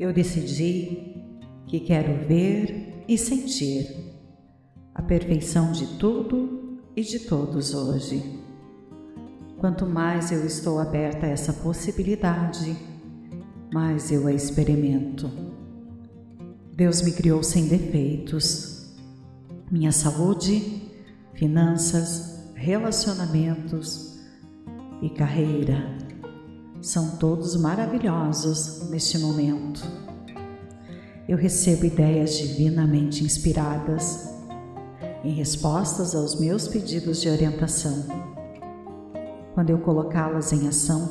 Eu 0.00 0.14
decidi 0.14 1.14
que 1.66 1.78
quero 1.78 2.26
ver 2.26 3.04
e 3.06 3.18
sentir 3.18 3.86
a 4.94 5.02
perfeição 5.02 5.72
de 5.72 5.98
tudo 5.98 6.80
e 6.96 7.02
de 7.02 7.18
todos 7.18 7.74
hoje. 7.74 8.40
Quanto 9.58 9.84
mais 9.84 10.32
eu 10.32 10.46
estou 10.46 10.78
aberta 10.78 11.26
a 11.26 11.28
essa 11.28 11.52
possibilidade, 11.52 12.74
mais 13.74 14.10
eu 14.10 14.26
a 14.26 14.32
experimento. 14.32 15.30
Deus 16.74 17.02
me 17.02 17.12
criou 17.12 17.42
sem 17.42 17.68
defeitos. 17.68 18.96
Minha 19.70 19.92
saúde, 19.92 20.80
finanças, 21.34 22.50
relacionamentos 22.54 24.18
e 25.02 25.10
carreira 25.10 25.99
são 26.80 27.16
todos 27.16 27.56
maravilhosos 27.56 28.88
neste 28.88 29.18
momento. 29.18 29.82
Eu 31.28 31.36
recebo 31.36 31.84
ideias 31.84 32.36
divinamente 32.36 33.22
inspiradas 33.24 34.28
em 35.22 35.32
respostas 35.32 36.14
aos 36.14 36.40
meus 36.40 36.66
pedidos 36.66 37.20
de 37.20 37.28
orientação 37.28 38.30
quando 39.60 39.68
eu 39.68 39.78
colocá-las 39.78 40.54
em 40.54 40.66
ação, 40.68 41.06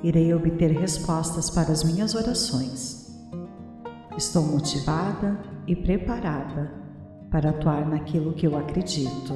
irei 0.00 0.32
obter 0.32 0.70
respostas 0.70 1.50
para 1.50 1.72
as 1.72 1.82
minhas 1.82 2.14
orações. 2.14 3.12
Estou 4.16 4.44
motivada 4.44 5.40
e 5.66 5.74
preparada 5.74 6.72
para 7.28 7.50
atuar 7.50 7.84
naquilo 7.88 8.32
que 8.32 8.46
eu 8.46 8.56
acredito. 8.56 9.34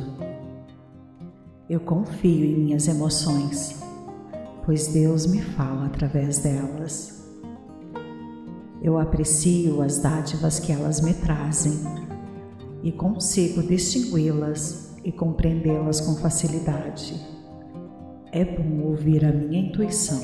Eu 1.68 1.80
confio 1.80 2.44
em 2.44 2.58
minhas 2.58 2.86
emoções, 2.86 3.81
pois 4.64 4.88
Deus 4.88 5.27
me 5.27 5.42
fala 5.42 5.86
através 5.86 6.38
delas. 6.38 7.22
Eu 8.82 8.98
aprecio 8.98 9.80
as 9.82 9.98
dádivas 9.98 10.58
que 10.58 10.72
elas 10.72 11.00
me 11.00 11.14
trazem 11.14 11.72
e 12.83 12.90
consigo 12.90 13.62
distingui-las 13.62 14.96
e 15.05 15.12
compreendê-las 15.12 16.00
com 16.00 16.16
facilidade. 16.16 17.14
É 18.33 18.44
bom 18.44 18.84
ouvir 18.86 19.24
a 19.24 19.33
minha 19.33 19.60
intuição. 19.60 20.20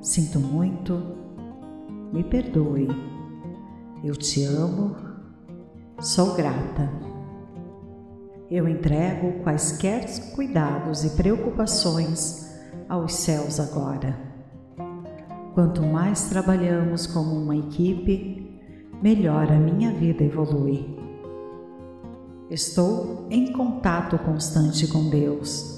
Sinto 0.00 0.38
muito, 0.38 1.00
me 2.12 2.22
perdoe. 2.24 2.88
Eu 4.02 4.14
te 4.14 4.44
amo, 4.44 4.96
sou 6.00 6.34
grata. 6.34 6.90
Eu 8.50 8.68
entrego 8.68 9.42
quaisquer 9.42 10.04
cuidados 10.34 11.04
e 11.04 11.10
preocupações 11.10 12.43
aos 12.88 13.14
céus 13.14 13.60
agora. 13.60 14.16
Quanto 15.54 15.82
mais 15.82 16.28
trabalhamos 16.28 17.06
como 17.06 17.36
uma 17.36 17.56
equipe, 17.56 18.60
melhor 19.02 19.50
a 19.50 19.58
minha 19.58 19.92
vida 19.92 20.24
evolui. 20.24 20.96
Estou 22.50 23.26
em 23.30 23.52
contato 23.52 24.18
constante 24.18 24.86
com 24.86 25.08
Deus 25.08 25.74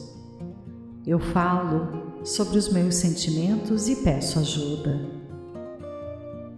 eu 1.06 1.20
falo 1.20 2.24
sobre 2.24 2.58
os 2.58 2.68
meus 2.68 2.96
sentimentos 2.96 3.88
e 3.88 3.94
peço 4.02 4.40
ajuda. 4.40 5.08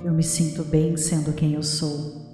Eu 0.03 0.15
me 0.15 0.23
sinto 0.23 0.65
bem 0.65 0.97
sendo 0.97 1.35
quem 1.35 1.53
eu 1.53 1.63
sou. 1.63 2.27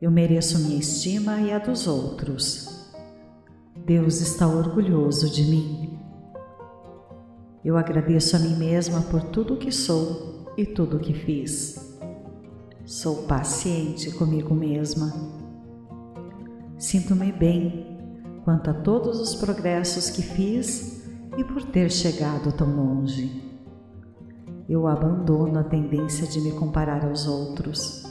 Eu 0.00 0.10
mereço 0.10 0.58
minha 0.60 0.78
estima 0.78 1.38
e 1.42 1.52
a 1.52 1.58
dos 1.58 1.86
outros. 1.86 2.94
Deus 3.84 4.22
está 4.22 4.48
orgulhoso 4.48 5.28
de 5.28 5.42
mim. 5.44 5.85
Eu 7.66 7.76
agradeço 7.76 8.36
a 8.36 8.38
mim 8.38 8.54
mesma 8.54 9.02
por 9.02 9.24
tudo 9.24 9.54
o 9.54 9.56
que 9.56 9.72
sou 9.72 10.54
e 10.56 10.64
tudo 10.64 10.98
o 10.98 11.00
que 11.00 11.12
fiz. 11.12 11.98
Sou 12.84 13.24
paciente 13.26 14.12
comigo 14.12 14.54
mesma. 14.54 15.12
Sinto-me 16.78 17.32
bem 17.32 17.98
quanto 18.44 18.70
a 18.70 18.72
todos 18.72 19.18
os 19.18 19.34
progressos 19.34 20.08
que 20.08 20.22
fiz 20.22 21.10
e 21.36 21.42
por 21.42 21.64
ter 21.64 21.90
chegado 21.90 22.52
tão 22.52 22.72
longe. 22.72 23.42
Eu 24.68 24.86
abandono 24.86 25.58
a 25.58 25.64
tendência 25.64 26.24
de 26.24 26.40
me 26.40 26.52
comparar 26.52 27.04
aos 27.04 27.26
outros, 27.26 28.04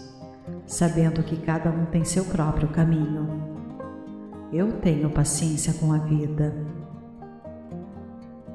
sabendo 0.67 1.23
que 1.23 1.37
cada 1.37 1.71
um 1.71 1.85
tem 1.85 2.03
seu 2.03 2.25
próprio 2.25 2.67
caminho. 2.67 3.29
Eu 4.51 4.81
tenho 4.81 5.09
paciência 5.11 5.73
com 5.75 5.93
a 5.93 5.97
vida. 5.99 6.53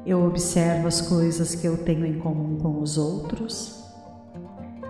Eu 0.06 0.24
observo 0.24 0.88
as 0.88 1.00
coisas 1.00 1.54
que 1.54 1.66
eu 1.66 1.76
tenho 1.84 2.06
em 2.06 2.18
comum 2.18 2.56
com 2.58 2.80
os 2.80 2.96
outros. 2.96 3.84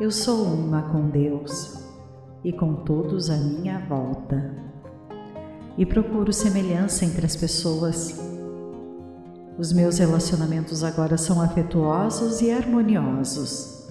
Eu 0.00 0.10
sou 0.10 0.44
uma 0.44 0.82
com 0.82 1.10
Deus 1.10 1.84
e 2.44 2.52
com 2.52 2.76
todos 2.76 3.28
à 3.28 3.36
minha 3.36 3.78
volta 3.86 4.70
e 5.76 5.86
procuro 5.86 6.32
semelhança 6.32 7.04
entre 7.04 7.24
as 7.24 7.34
pessoas. 7.34 8.18
Os 9.58 9.72
meus 9.72 9.98
relacionamentos 9.98 10.84
agora 10.84 11.16
são 11.16 11.40
afetuosos 11.40 12.40
e 12.40 12.50
harmoniosos. 12.50 13.88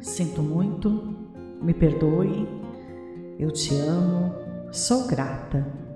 Sinto 0.00 0.42
muito, 0.42 1.16
me 1.62 1.74
perdoe, 1.74 2.48
eu 3.38 3.50
te 3.50 3.74
amo, 3.76 4.34
sou 4.72 5.06
grata. 5.06 5.87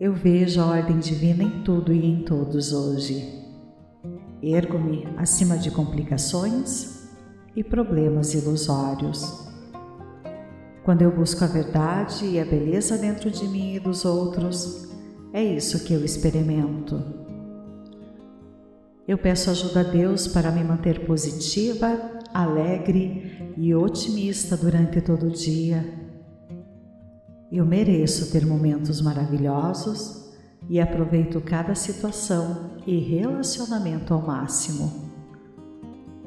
Eu 0.00 0.14
vejo 0.14 0.60
a 0.60 0.66
ordem 0.66 1.00
divina 1.00 1.42
em 1.42 1.64
tudo 1.64 1.92
e 1.92 2.06
em 2.06 2.22
todos 2.22 2.72
hoje. 2.72 3.44
Ergo-me 4.40 5.08
acima 5.16 5.58
de 5.58 5.72
complicações 5.72 7.08
e 7.56 7.64
problemas 7.64 8.32
ilusórios. 8.32 9.48
Quando 10.84 11.02
eu 11.02 11.10
busco 11.10 11.42
a 11.42 11.48
verdade 11.48 12.26
e 12.26 12.38
a 12.38 12.44
beleza 12.44 12.96
dentro 12.96 13.28
de 13.28 13.48
mim 13.48 13.74
e 13.74 13.80
dos 13.80 14.04
outros, 14.04 14.88
é 15.32 15.42
isso 15.42 15.84
que 15.84 15.92
eu 15.92 16.04
experimento. 16.04 17.02
Eu 19.06 19.18
peço 19.18 19.50
ajuda 19.50 19.80
a 19.80 19.82
Deus 19.82 20.28
para 20.28 20.52
me 20.52 20.62
manter 20.62 21.06
positiva, 21.06 22.20
alegre 22.32 23.52
e 23.56 23.74
otimista 23.74 24.56
durante 24.56 25.00
todo 25.00 25.26
o 25.26 25.30
dia. 25.32 26.07
Eu 27.50 27.64
mereço 27.64 28.30
ter 28.30 28.46
momentos 28.46 29.00
maravilhosos 29.00 30.30
e 30.68 30.80
aproveito 30.80 31.40
cada 31.40 31.74
situação 31.74 32.72
e 32.86 32.98
relacionamento 32.98 34.12
ao 34.12 34.26
máximo. 34.26 35.10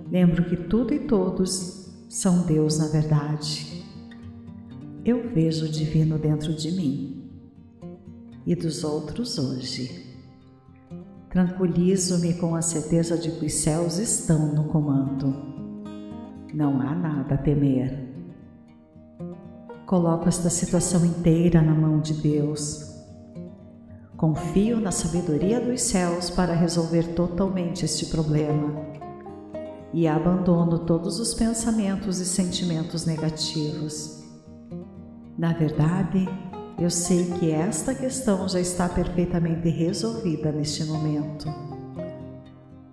Lembro 0.09 0.43
que 0.45 0.57
tudo 0.57 0.93
e 0.93 0.99
todos 0.99 1.89
são 2.09 2.45
Deus 2.45 2.79
na 2.79 2.87
verdade 2.87 3.81
eu 5.03 5.29
vejo 5.33 5.65
o 5.65 5.69
divino 5.69 6.19
dentro 6.19 6.53
de 6.53 6.71
mim 6.71 7.27
e 8.45 8.55
dos 8.55 8.83
outros 8.83 9.37
hoje. 9.39 10.05
Tranquilizo-me 11.29 12.35
com 12.35 12.55
a 12.55 12.61
certeza 12.61 13.17
de 13.17 13.31
que 13.31 13.45
os 13.45 13.53
céus 13.53 13.97
estão 13.97 14.53
no 14.53 14.65
comando. 14.65 15.33
Não 16.53 16.81
há 16.81 16.93
nada 16.93 17.35
a 17.35 17.37
temer. 17.37 18.10
Coloco 19.91 20.29
esta 20.29 20.49
situação 20.49 21.05
inteira 21.05 21.61
na 21.61 21.75
mão 21.75 21.99
de 21.99 22.13
Deus. 22.13 22.95
Confio 24.15 24.79
na 24.79 24.91
sabedoria 24.91 25.59
dos 25.59 25.81
céus 25.81 26.29
para 26.29 26.55
resolver 26.55 27.13
totalmente 27.13 27.83
este 27.83 28.05
problema 28.05 28.73
e 29.93 30.07
abandono 30.07 30.79
todos 30.79 31.19
os 31.19 31.33
pensamentos 31.33 32.19
e 32.19 32.25
sentimentos 32.25 33.05
negativos 33.05 34.21
na 35.41 35.53
verdade, 35.53 36.29
eu 36.79 36.89
sei 36.91 37.31
que 37.31 37.49
esta 37.49 37.95
questão 37.95 38.47
já 38.47 38.59
está 38.59 38.87
perfeitamente 38.87 39.69
resolvida 39.69 40.51
neste 40.51 40.83
momento. 40.83 41.47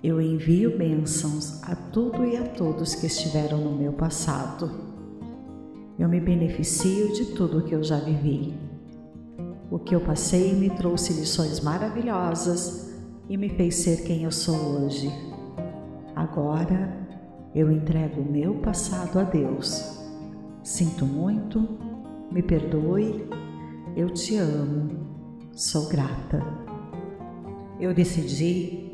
Eu 0.02 0.18
envio 0.18 0.78
bênçãos 0.78 1.62
a 1.64 1.76
tudo 1.76 2.24
e 2.24 2.38
a 2.38 2.48
todos 2.48 2.94
que 2.94 3.06
estiveram 3.06 3.58
no 3.58 3.76
meu 3.76 3.92
passado. 3.92 4.87
Eu 5.98 6.08
me 6.08 6.20
beneficio 6.20 7.12
de 7.12 7.34
tudo 7.34 7.64
que 7.64 7.74
eu 7.74 7.82
já 7.82 7.98
vivi. 7.98 8.54
O 9.68 9.80
que 9.80 9.94
eu 9.96 10.00
passei 10.00 10.54
me 10.54 10.70
trouxe 10.70 11.12
lições 11.12 11.58
maravilhosas 11.58 12.96
e 13.28 13.36
me 13.36 13.48
fez 13.48 13.74
ser 13.74 14.04
quem 14.04 14.22
eu 14.22 14.30
sou 14.30 14.54
hoje. 14.54 15.10
Agora 16.14 16.96
eu 17.52 17.72
entrego 17.72 18.20
o 18.20 18.32
meu 18.32 18.54
passado 18.60 19.18
a 19.18 19.24
Deus. 19.24 19.98
Sinto 20.62 21.04
muito 21.04 21.66
me 22.30 22.42
perdoe, 22.42 23.26
eu 23.96 24.10
te 24.10 24.36
amo, 24.36 24.90
sou 25.52 25.88
grata. 25.88 26.40
Eu 27.80 27.92
decidi 27.92 28.92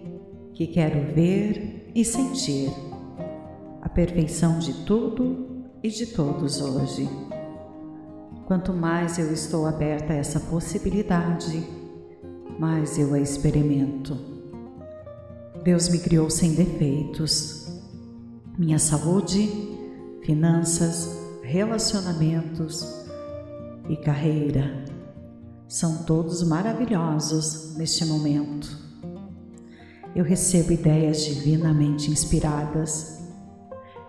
que 0.55 0.69
quero 0.69 1.13
ver 1.13 1.91
e 1.95 2.03
sentir 2.03 2.71
a 3.83 3.91
perfeição 3.91 4.59
de 4.59 4.73
tudo 4.85 5.54
e 5.85 5.91
de 5.91 6.07
todos 6.07 6.63
hoje. 6.63 7.07
Quanto 8.47 8.73
mais 8.73 9.19
eu 9.19 9.31
estou 9.31 9.67
aberta 9.67 10.15
a 10.15 10.17
essa 10.17 10.41
possibilidade, 10.41 11.63
mais 12.59 12.99
eu 12.99 13.13
a 13.13 13.21
experimento. 13.21 14.17
Deus 15.63 15.91
me 15.91 15.99
criou 15.99 16.31
sem 16.31 16.55
defeitos. 16.55 17.69
minha 18.57 18.79
saúde, 18.79 19.47
finanças, 20.23 21.19
relacionamentos 21.43 23.05
e 23.87 23.97
carreira 23.97 24.87
são 25.69 26.05
todos 26.05 26.43
maravilhosos 26.45 27.77
neste 27.77 28.07
momento. 28.07 28.75
Eu 30.17 30.25
recebo 30.25 30.73
ideias 30.73 31.23
divinamente 31.27 32.11
inspiradas 32.11 33.14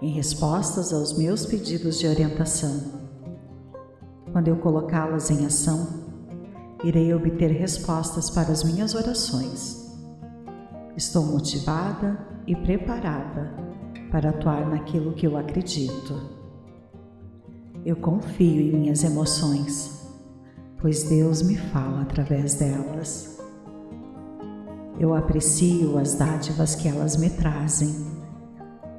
em 0.06 0.10
respostas 0.10 0.94
aos 0.94 1.18
meus 1.18 1.48
pedidos 1.48 1.98
de 1.98 2.08
orientação. 2.08 2.80
Quando 4.32 4.50
eu 4.50 4.58
colocá-las 4.58 5.32
em 5.32 5.44
ação, 5.48 5.88
irei 6.84 7.12
obter 7.12 7.50
respostas 7.50 8.30
para 8.30 8.52
as 8.52 8.64
minhas 8.64 8.94
orações. 8.94 9.98
Estou 10.96 11.26
motivada 11.26 12.20
e 12.46 12.56
preparada 12.56 13.52
para 14.12 14.30
atuar 14.30 14.70
naquilo 14.70 15.14
que 15.14 15.26
eu 15.26 15.36
acredito. 15.36 16.22
Eu 17.84 17.96
confio 17.96 18.62
em 18.62 18.80
minhas 18.80 19.04
emoções, 19.04 20.08
pois 20.80 21.02
Deus 21.06 21.42
me 21.42 21.58
fala 21.58 22.04
através 22.04 22.54
delas. 22.54 23.40
Eu 25.00 25.16
aprecio 25.16 25.98
as 25.98 26.14
dádivas 26.14 26.76
que 26.76 26.88
elas 26.88 27.18
me 27.18 27.32
trazem 27.32 28.15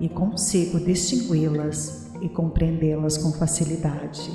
e 0.01 0.09
consigo 0.09 0.79
distingui-las 0.81 2.11
e 2.21 2.29
compreendê-las 2.29 3.19
com 3.19 3.33
facilidade. 3.33 4.31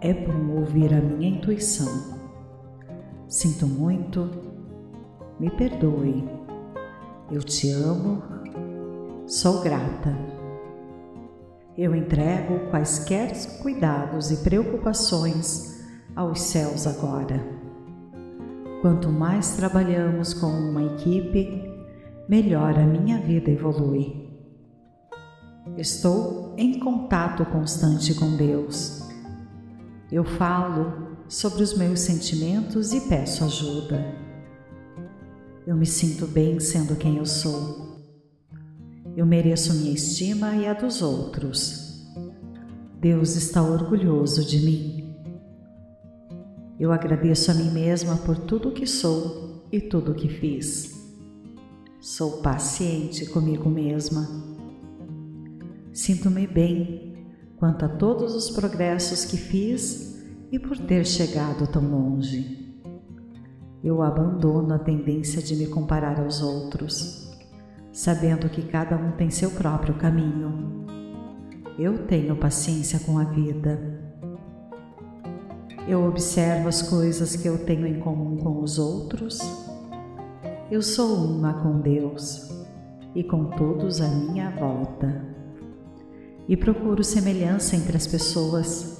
É 0.00 0.12
bom 0.12 0.60
ouvir 0.60 0.92
a 0.94 1.00
minha 1.00 1.28
intuição. 1.28 2.18
Sinto 3.26 3.66
muito, 3.66 4.30
me 5.38 5.50
perdoe 5.50 6.38
eu 7.30 7.42
te 7.42 7.70
amo, 7.70 8.22
sou 9.26 9.60
grata. 9.60 10.16
Eu 11.76 11.94
entrego 11.94 12.70
quaisquer 12.70 13.32
cuidados 13.60 14.30
e 14.30 14.38
preocupações 14.38 15.86
aos 16.16 16.40
céus 16.40 16.86
agora. 16.86 17.38
Quanto 18.80 19.10
mais 19.10 19.56
trabalhamos 19.56 20.32
com 20.32 20.46
uma 20.46 20.82
equipe, 20.82 21.70
melhor 22.26 22.78
a 22.78 22.86
minha 22.86 23.18
vida 23.18 23.50
evolui. 23.50 24.17
Estou 25.76 26.54
em 26.56 26.78
contato 26.78 27.44
constante 27.46 28.14
com 28.14 28.36
Deus. 28.36 29.08
Eu 30.10 30.24
falo 30.24 31.18
sobre 31.28 31.62
os 31.62 31.76
meus 31.76 32.00
sentimentos 32.00 32.92
e 32.92 33.02
peço 33.02 33.44
ajuda. 33.44 34.14
Eu 35.66 35.76
me 35.76 35.86
sinto 35.86 36.26
bem 36.26 36.58
sendo 36.58 36.96
quem 36.96 37.18
eu 37.18 37.26
sou. 37.26 37.98
Eu 39.14 39.26
mereço 39.26 39.74
minha 39.74 39.92
estima 39.92 40.56
e 40.56 40.66
a 40.66 40.72
dos 40.72 41.02
outros. 41.02 42.06
Deus 43.00 43.36
está 43.36 43.62
orgulhoso 43.62 44.44
de 44.44 44.58
mim. 44.60 45.14
Eu 46.80 46.90
agradeço 46.92 47.50
a 47.50 47.54
mim 47.54 47.70
mesma 47.70 48.16
por 48.16 48.38
tudo 48.38 48.72
que 48.72 48.86
sou 48.86 49.66
e 49.70 49.80
tudo 49.80 50.14
que 50.14 50.28
fiz. 50.28 50.96
Sou 52.00 52.40
paciente 52.40 53.26
comigo 53.26 53.68
mesma. 53.68 54.47
Sinto-me 55.98 56.46
bem 56.46 57.26
quanto 57.56 57.84
a 57.84 57.88
todos 57.88 58.34
os 58.34 58.50
progressos 58.50 59.24
que 59.24 59.36
fiz 59.36 60.24
e 60.52 60.58
por 60.58 60.78
ter 60.78 61.04
chegado 61.04 61.66
tão 61.66 61.82
longe 61.82 62.68
eu 63.82 64.02
abandono 64.02 64.74
a 64.74 64.78
tendência 64.78 65.40
de 65.40 65.54
me 65.54 65.66
comparar 65.66 66.20
aos 66.20 66.42
outros, 66.42 67.30
sabendo 67.92 68.48
que 68.48 68.62
cada 68.62 68.96
um 68.96 69.12
tem 69.12 69.30
seu 69.30 69.50
próprio 69.52 69.94
caminho. 69.94 70.84
Eu 71.78 72.06
tenho 72.06 72.36
paciência 72.36 72.98
com 73.00 73.18
a 73.18 73.24
vida. 73.24 73.78
Eu 75.86 76.04
observo 76.04 76.68
as 76.68 76.82
coisas 76.82 77.36
que 77.36 77.48
eu 77.48 77.64
tenho 77.64 77.86
em 77.86 78.00
comum 78.00 78.36
com 78.36 78.60
os 78.62 78.78
outros. 78.78 79.38
Eu 80.70 80.82
sou 80.82 81.24
uma 81.24 81.54
com 81.62 81.80
Deus 81.80 82.50
e 83.14 83.22
com 83.22 83.44
todos 83.44 84.00
à 84.00 84.08
minha 84.08 84.50
volta. 84.50 85.37
E 86.48 86.56
procuro 86.56 87.04
semelhança 87.04 87.76
entre 87.76 87.96
as 87.96 88.06
pessoas 88.06 88.98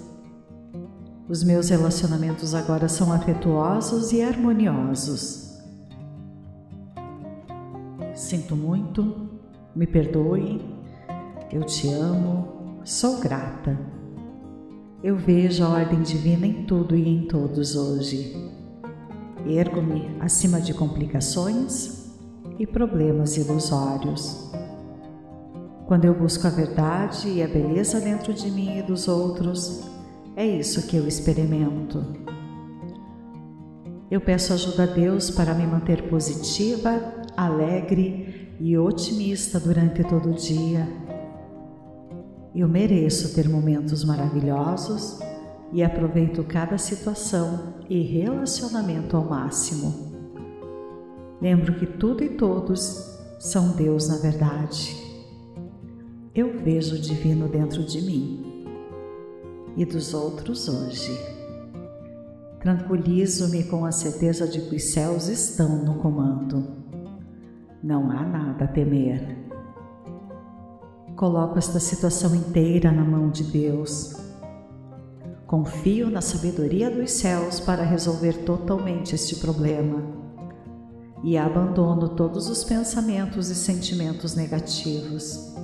os 1.28 1.44
meus 1.44 1.68
relacionamentos 1.68 2.54
agora 2.54 2.88
são 2.88 3.12
afetuosos 3.12 4.12
e 4.12 4.22
harmoniosos. 4.22 5.58
Sinto 8.14 8.56
muito, 8.56 9.28
me 9.76 9.86
perdoe, 9.86 10.58
eu 11.52 11.64
te 11.64 11.92
amo, 11.92 12.80
sou 12.82 13.20
grata. 13.20 13.78
Eu 15.02 15.16
vejo 15.16 15.62
a 15.64 15.68
ordem 15.68 16.00
divina 16.00 16.46
em 16.46 16.64
tudo 16.64 16.96
e 16.96 17.06
em 17.06 17.28
todos 17.28 17.76
hoje. 17.76 18.34
Ergo-me 19.46 20.16
acima 20.20 20.62
de 20.62 20.72
complicações 20.72 22.10
e 22.58 22.66
problemas 22.66 23.36
ilusórios. 23.36 24.50
Quando 25.88 26.04
eu 26.04 26.12
busco 26.12 26.46
a 26.46 26.50
verdade 26.50 27.30
e 27.30 27.42
a 27.42 27.48
beleza 27.48 27.98
dentro 27.98 28.34
de 28.34 28.50
mim 28.50 28.78
e 28.78 28.82
dos 28.82 29.08
outros, 29.08 29.88
é 30.36 30.46
isso 30.46 30.86
que 30.86 30.94
eu 30.94 31.08
experimento. 31.08 32.04
Eu 34.10 34.20
peço 34.20 34.52
ajuda 34.52 34.82
a 34.82 34.86
Deus 34.86 35.30
para 35.30 35.54
me 35.54 35.66
manter 35.66 36.02
positiva, 36.10 36.90
alegre 37.34 38.54
e 38.60 38.76
otimista 38.76 39.58
durante 39.58 40.04
todo 40.04 40.28
o 40.28 40.34
dia. 40.34 40.86
Eu 42.54 42.68
mereço 42.68 43.34
ter 43.34 43.48
momentos 43.48 44.04
maravilhosos 44.04 45.18
e 45.72 45.82
aproveito 45.82 46.44
cada 46.44 46.76
situação 46.76 47.76
e 47.88 48.02
relacionamento 48.02 49.16
ao 49.16 49.24
máximo. 49.24 50.12
Lembro 51.40 51.78
que 51.78 51.86
tudo 51.86 52.22
e 52.22 52.28
todos 52.28 53.18
são 53.38 53.70
Deus 53.70 54.06
na 54.08 54.18
verdade. 54.18 55.07
Eu 56.38 56.56
vejo 56.56 56.94
o 56.94 56.98
divino 57.00 57.48
dentro 57.48 57.82
de 57.82 58.00
mim 58.00 58.64
e 59.76 59.84
dos 59.84 60.14
outros 60.14 60.68
hoje. 60.68 61.10
Tranquilizo-me 62.60 63.64
com 63.64 63.84
a 63.84 63.90
certeza 63.90 64.46
de 64.46 64.60
que 64.60 64.76
os 64.76 64.84
céus 64.84 65.26
estão 65.26 65.84
no 65.84 65.96
comando. 65.96 66.64
Não 67.82 68.08
há 68.12 68.22
nada 68.22 68.66
a 68.66 68.68
temer. 68.68 69.36
Coloco 71.16 71.58
esta 71.58 71.80
situação 71.80 72.32
inteira 72.36 72.92
na 72.92 73.04
mão 73.04 73.30
de 73.30 73.42
Deus. 73.42 74.14
Confio 75.44 76.08
na 76.08 76.20
sabedoria 76.20 76.88
dos 76.88 77.10
céus 77.10 77.58
para 77.58 77.82
resolver 77.82 78.44
totalmente 78.44 79.12
este 79.12 79.34
problema 79.40 80.00
e 81.24 81.36
abandono 81.36 82.10
todos 82.10 82.48
os 82.48 82.62
pensamentos 82.62 83.50
e 83.50 83.56
sentimentos 83.56 84.36
negativos. 84.36 85.58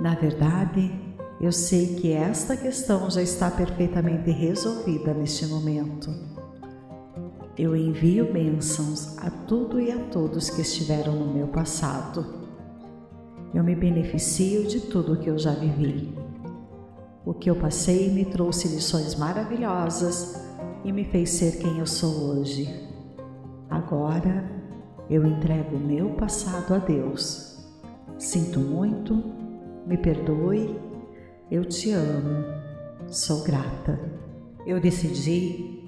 Na 0.00 0.14
verdade, 0.14 0.90
eu 1.38 1.52
sei 1.52 1.94
que 1.96 2.10
esta 2.10 2.56
questão 2.56 3.10
já 3.10 3.20
está 3.20 3.50
perfeitamente 3.50 4.30
resolvida 4.30 5.12
neste 5.12 5.44
momento. 5.46 6.10
Eu 7.58 7.76
envio 7.76 8.32
bênçãos 8.32 9.18
a 9.18 9.30
tudo 9.30 9.78
e 9.78 9.92
a 9.92 9.98
todos 10.06 10.48
que 10.48 10.62
estiveram 10.62 11.12
no 11.12 11.34
meu 11.34 11.48
passado. 11.48 12.24
Eu 13.52 13.62
me 13.62 13.74
beneficio 13.74 14.66
de 14.66 14.80
tudo 14.80 15.12
o 15.12 15.16
que 15.18 15.28
eu 15.28 15.38
já 15.38 15.52
vivi. 15.52 16.16
O 17.26 17.34
que 17.34 17.50
eu 17.50 17.56
passei 17.56 18.10
me 18.10 18.24
trouxe 18.24 18.68
lições 18.68 19.14
maravilhosas 19.16 20.42
e 20.82 20.90
me 20.90 21.04
fez 21.04 21.28
ser 21.28 21.58
quem 21.58 21.78
eu 21.78 21.86
sou 21.86 22.30
hoje. 22.30 22.88
Agora 23.68 24.50
eu 25.10 25.26
entrego 25.26 25.76
o 25.76 25.80
meu 25.80 26.14
passado 26.14 26.72
a 26.72 26.78
Deus. 26.78 27.68
Sinto 28.16 28.60
muito, 28.60 29.39
me 29.90 29.98
perdoe 29.98 30.78
eu 31.50 31.64
te 31.64 31.90
amo, 31.90 32.44
sou 33.08 33.42
grata. 33.42 33.98
Eu 34.64 34.80
decidi 34.80 35.82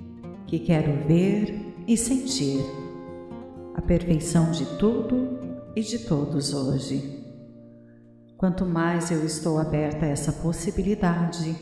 que 0.48 0.58
quero 0.58 1.06
ver 1.06 1.72
e 1.86 1.96
sentir 1.96 2.64
a 3.76 3.80
perfeição 3.80 4.50
de 4.50 4.66
tudo 4.76 5.38
e 5.76 5.82
de 5.82 6.00
todos 6.00 6.52
hoje. 6.52 7.24
Quanto 8.36 8.66
mais 8.66 9.12
eu 9.12 9.24
estou 9.24 9.56
aberta 9.56 10.04
a 10.04 10.08
essa 10.08 10.32
possibilidade, 10.32 11.54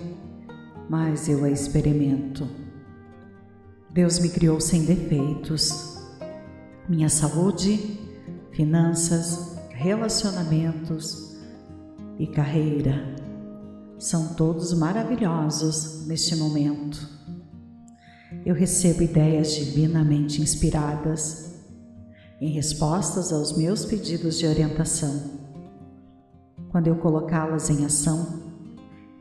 mais 0.89 1.29
eu 1.29 1.45
a 1.45 1.51
experimento. 1.51 2.49
Deus 3.91 4.19
me 4.19 4.31
criou 4.31 4.59
sem 4.61 4.87
defeitos. 4.87 6.01
Minha 6.89 7.11
saúde, 7.11 8.01
finanças, 8.51 9.59
relacionamentos 9.75 11.30
e 12.21 12.27
carreira 12.27 13.17
são 13.99 14.35
todos 14.35 14.75
maravilhosos 14.75 16.07
neste 16.07 16.37
momento. 16.37 17.09
Eu 18.45 18.55
recebo 18.55 19.03
ideias 19.03 19.55
divinamente 19.55 20.43
inspiradas 20.43 21.59
em 22.39 22.51
respostas 22.51 23.33
aos 23.33 23.57
meus 23.57 23.87
pedidos 23.87 24.39
de 24.39 24.47
orientação. 24.47 25.41
Quando 26.69 26.89
eu 26.89 26.97
colocá-las 26.97 27.71
em 27.71 27.87
ação, 27.87 28.53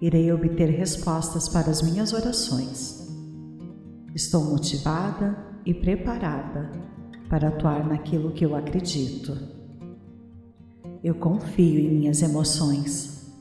irei 0.01 0.29
obter 0.33 0.69
respostas 0.69 1.47
para 1.47 1.71
as 1.71 1.81
minhas 1.81 2.11
orações. 2.11 3.07
Estou 4.13 4.43
motivada 4.43 5.37
e 5.65 5.73
preparada 5.73 6.69
para 7.29 7.47
atuar 7.47 7.87
naquilo 7.87 8.33
que 8.33 8.45
eu 8.45 8.55
acredito. 8.57 9.58
Eu 11.01 11.15
confio 11.15 11.79
em 11.79 11.89
minhas 11.89 12.21
emoções, 12.21 13.31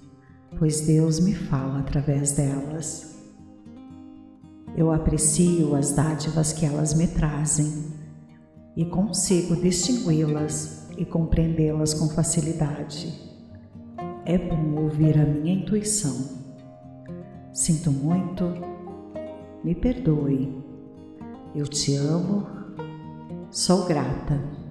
pois 0.59 0.83
Deus 0.83 1.19
me 1.19 1.35
fala 1.35 1.81
através 1.81 2.33
delas. 2.33 3.17
Eu 4.77 4.93
aprecio 4.93 5.75
as 5.75 5.93
dádivas 5.93 6.53
que 6.53 6.65
elas 6.65 6.95
me 6.95 7.09
trazem 7.09 7.85
e 8.77 8.85
consigo 8.85 9.57
distingui-las 9.57 10.89
e 10.97 11.05
compreendê-las 11.05 11.95
com 11.95 12.09
facilidade. 12.09 13.13
É 14.25 14.39
bom 14.39 14.83
ouvir 14.83 15.19
a 15.19 15.25
minha 15.25 15.55
intuição. 15.55 16.15
Sinto 17.53 17.91
muito, 17.91 18.45
me 19.65 19.75
perdoe. 19.75 20.63
Eu 21.57 21.67
te 21.67 21.97
amo, 21.97 22.47
sou 23.51 23.85
grata. 23.85 24.68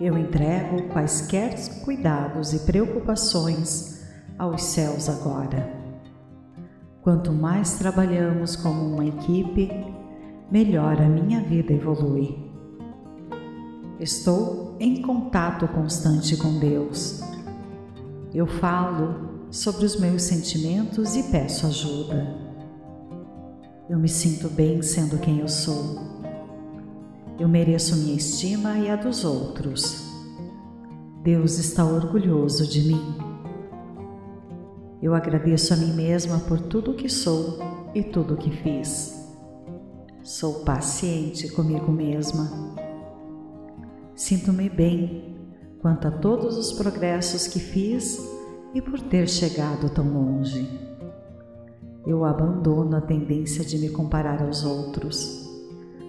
Eu 0.00 0.18
entrego 0.18 0.88
quaisquer 0.88 1.54
cuidados 1.82 2.52
e 2.52 2.58
preocupações 2.60 4.06
aos 4.38 4.62
céus 4.62 5.08
agora. 5.08 5.74
Quanto 7.00 7.32
mais 7.32 7.78
trabalhamos 7.78 8.56
como 8.56 8.94
uma 8.94 9.06
equipe, 9.06 9.70
melhor 10.50 11.00
a 11.00 11.08
minha 11.08 11.40
vida 11.40 11.72
evolui. 11.72 12.36
Estou 13.98 14.76
em 14.78 15.00
contato 15.00 15.66
constante 15.68 16.36
com 16.36 16.58
Deus. 16.58 17.22
Eu 18.34 18.46
falo 18.46 19.46
sobre 19.50 19.86
os 19.86 19.98
meus 19.98 20.22
sentimentos 20.22 21.16
e 21.16 21.22
peço 21.30 21.66
ajuda. 21.66 22.36
Eu 23.88 23.98
me 23.98 24.08
sinto 24.08 24.50
bem 24.50 24.82
sendo 24.82 25.16
quem 25.18 25.38
eu 25.38 25.48
sou. 25.48 26.15
Eu 27.38 27.48
mereço 27.48 27.94
minha 27.96 28.16
estima 28.16 28.78
e 28.78 28.90
a 28.90 28.96
dos 28.96 29.22
outros. 29.22 30.10
Deus 31.22 31.58
está 31.58 31.84
orgulhoso 31.84 32.66
de 32.66 32.80
mim. 32.80 33.14
Eu 35.02 35.14
agradeço 35.14 35.74
a 35.74 35.76
mim 35.76 35.92
mesma 35.92 36.38
por 36.40 36.58
tudo 36.58 36.94
que 36.94 37.10
sou 37.10 37.58
e 37.94 38.02
tudo 38.02 38.38
que 38.38 38.50
fiz. 38.50 39.14
Sou 40.22 40.64
paciente 40.64 41.48
comigo 41.52 41.92
mesma. 41.92 42.74
Sinto-me 44.14 44.70
bem 44.70 45.36
quanto 45.82 46.08
a 46.08 46.10
todos 46.10 46.56
os 46.56 46.72
progressos 46.72 47.46
que 47.46 47.60
fiz 47.60 48.18
e 48.72 48.80
por 48.80 48.98
ter 48.98 49.28
chegado 49.28 49.90
tão 49.90 50.08
longe. 50.10 50.66
Eu 52.06 52.24
abandono 52.24 52.96
a 52.96 53.00
tendência 53.00 53.62
de 53.62 53.78
me 53.78 53.90
comparar 53.90 54.42
aos 54.42 54.64
outros, 54.64 55.45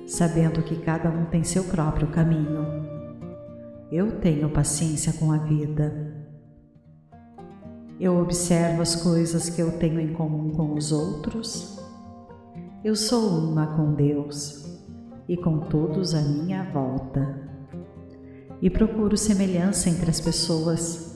sabendo 0.08 0.64
que 0.64 0.78
cada 0.78 1.10
um 1.10 1.26
tem 1.26 1.44
seu 1.44 1.66
próprio 1.66 2.08
caminho. 2.08 2.66
Eu 3.92 4.20
tenho 4.20 4.50
paciência 4.50 5.14
com 5.14 5.32
a 5.32 5.38
vida. 5.38 6.16
Eu 8.00 8.18
observo 8.20 8.82
as 8.82 8.96
coisas 8.96 9.50
que 9.50 9.62
eu 9.62 9.78
tenho 9.78 10.00
em 10.00 10.14
comum 10.14 10.52
com 10.52 10.74
os 10.74 10.92
outros. 10.92 11.80
Eu 12.84 12.96
sou 12.96 13.30
uma 13.30 13.68
com 13.76 13.94
Deus 13.94 14.80
e 15.28 15.38
com 15.38 15.60
todos 15.60 16.16
à 16.16 16.22
minha 16.22 16.64
volta. 16.72 17.48
E 18.62 18.70
procuro 18.70 19.16
semelhança 19.16 19.90
entre 19.90 20.10
as 20.10 20.20
pessoas 20.20 21.08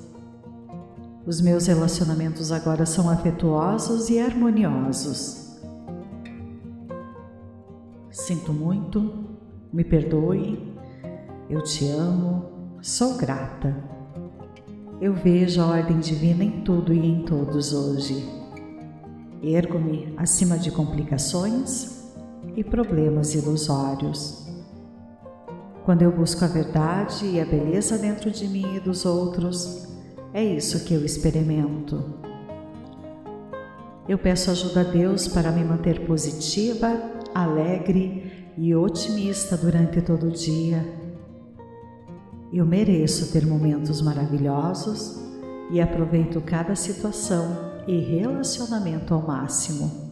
os 1.26 1.40
meus 1.40 1.68
relacionamentos 1.68 2.52
agora 2.52 2.84
são 2.84 3.08
afetuosos 3.08 4.10
e 4.10 4.20
harmoniosos. 4.20 5.41
Sinto 8.12 8.52
muito, 8.52 9.26
me 9.72 9.86
perdoe, 9.86 10.76
eu 11.50 11.64
te 11.64 11.88
amo, 11.88 12.44
sou 12.82 13.16
grata. 13.16 13.74
Eu 15.00 15.14
vejo 15.14 15.62
a 15.62 15.68
ordem 15.68 15.98
divina 15.98 16.44
em 16.44 16.62
tudo 16.62 16.94
e 16.94 17.00
em 17.00 17.24
todos 17.24 17.72
hoje. 17.72 18.28
Ergo-me 19.42 20.14
acima 20.18 20.58
de 20.58 20.72
complicações 20.72 22.04
e 22.54 22.66
problemas 22.66 23.34
ilusórios. 23.34 24.46
Quando 25.86 26.02
eu 26.02 26.12
busco 26.12 26.44
a 26.44 26.50
verdade 26.50 27.26
e 27.26 27.40
a 27.40 27.46
beleza 27.46 27.98
dentro 27.98 28.30
de 28.30 28.46
mim 28.46 28.76
e 28.76 28.80
dos 28.82 29.06
outros, 29.06 29.88
é 30.34 30.44
isso 30.44 30.84
que 30.84 30.94
eu 30.94 31.06
experimento. 31.06 32.04
Eu 34.06 34.18
peço 34.18 34.52
ajuda 34.52 34.82
a 34.82 34.84
Deus 34.84 35.30
para 35.30 35.50
me 35.50 35.64
manter 35.64 36.06
positiva, 36.06 37.21
alegre 37.34 38.54
e 38.58 38.76
otimista 38.76 39.58
durante 39.58 40.02
todo 40.02 40.28
o 40.28 40.32
dia. 40.32 40.86
Eu 42.52 42.66
mereço 42.66 43.32
ter 43.32 43.46
momentos 43.46 44.02
maravilhosos 44.02 45.20
e 45.72 45.80
aproveito 45.80 46.42
cada 46.42 46.76
situação 46.76 47.72
e 47.88 47.98
relacionamento 47.98 49.14
ao 49.14 49.26
máximo. 49.26 50.12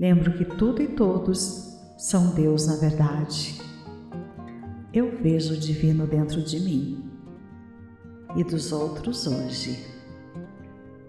Lembro 0.00 0.32
que 0.32 0.44
tudo 0.44 0.82
e 0.82 0.88
todos 0.88 1.78
são 1.98 2.34
Deus 2.34 2.66
na 2.66 2.76
verdade. 2.76 3.60
Eu 4.92 5.18
vejo 5.22 5.54
o 5.54 5.56
divino 5.56 6.06
dentro 6.06 6.42
de 6.42 6.58
mim 6.58 7.04
e 8.34 8.42
dos 8.42 8.72
outros 8.72 9.26
hoje. 9.26 9.86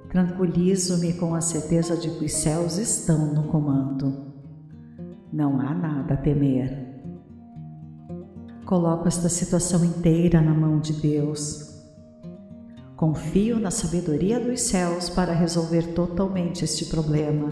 Tranquilizo-me 0.09 1.13
com 1.13 1.33
a 1.33 1.41
certeza 1.41 1.97
de 1.97 2.09
que 2.09 2.25
os 2.25 2.33
céus 2.33 2.77
estão 2.77 3.33
no 3.33 3.43
comando. 3.45 4.32
Não 5.33 5.59
há 5.59 5.73
nada 5.73 6.13
a 6.13 6.17
temer. 6.17 6.93
Coloco 8.65 9.07
esta 9.07 9.27
situação 9.27 9.83
inteira 9.83 10.39
na 10.39 10.53
mão 10.53 10.79
de 10.79 10.93
Deus. 10.93 11.73
Confio 12.95 13.57
na 13.57 13.71
sabedoria 13.71 14.39
dos 14.39 14.61
céus 14.61 15.09
para 15.09 15.33
resolver 15.33 15.95
totalmente 15.95 16.63
este 16.63 16.85
problema 16.85 17.51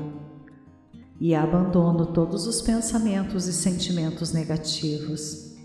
e 1.19 1.33
abandono 1.33 2.05
todos 2.05 2.45
os 2.45 2.61
pensamentos 2.61 3.47
e 3.47 3.53
sentimentos 3.53 4.31
negativos. 4.31 5.55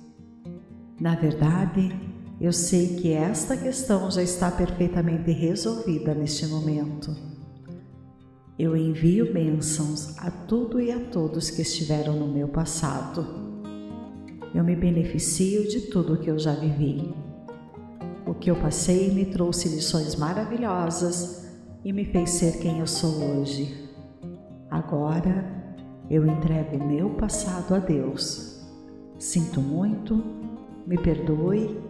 Na 0.98 1.16
verdade, 1.16 1.94
eu 2.40 2.50
sei 2.50 2.96
que 2.96 3.12
esta 3.12 3.58
questão 3.58 4.10
já 4.10 4.22
está 4.22 4.50
perfeitamente 4.50 5.30
resolvida 5.32 6.14
neste 6.14 6.46
momento. 6.46 7.35
Eu 8.58 8.76
envio 8.76 9.32
bênçãos 9.32 10.16
a 10.18 10.30
tudo 10.30 10.80
e 10.80 10.90
a 10.90 10.98
todos 10.98 11.50
que 11.50 11.62
estiveram 11.62 12.14
no 12.14 12.26
meu 12.26 12.48
passado. 12.48 13.26
Eu 14.54 14.64
me 14.64 14.74
beneficio 14.74 15.68
de 15.68 15.82
tudo 15.82 16.14
o 16.14 16.16
que 16.18 16.30
eu 16.30 16.38
já 16.38 16.54
vivi. 16.54 17.14
O 18.26 18.34
que 18.34 18.50
eu 18.50 18.56
passei 18.56 19.12
me 19.12 19.26
trouxe 19.26 19.68
lições 19.68 20.16
maravilhosas 20.16 21.54
e 21.84 21.92
me 21.92 22.04
fez 22.06 22.30
ser 22.30 22.58
quem 22.58 22.80
eu 22.80 22.86
sou 22.86 23.40
hoje. 23.40 23.90
Agora 24.70 25.76
eu 26.08 26.26
entrego 26.26 26.76
o 26.76 26.88
meu 26.88 27.10
passado 27.10 27.74
a 27.74 27.78
Deus. 27.78 28.66
Sinto 29.18 29.60
muito, 29.60 30.22
me 30.86 30.96
perdoe 30.96 31.86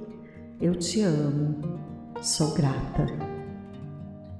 eu 0.58 0.74
te 0.74 1.02
amo, 1.02 1.60
sou 2.22 2.54
grata. 2.54 3.06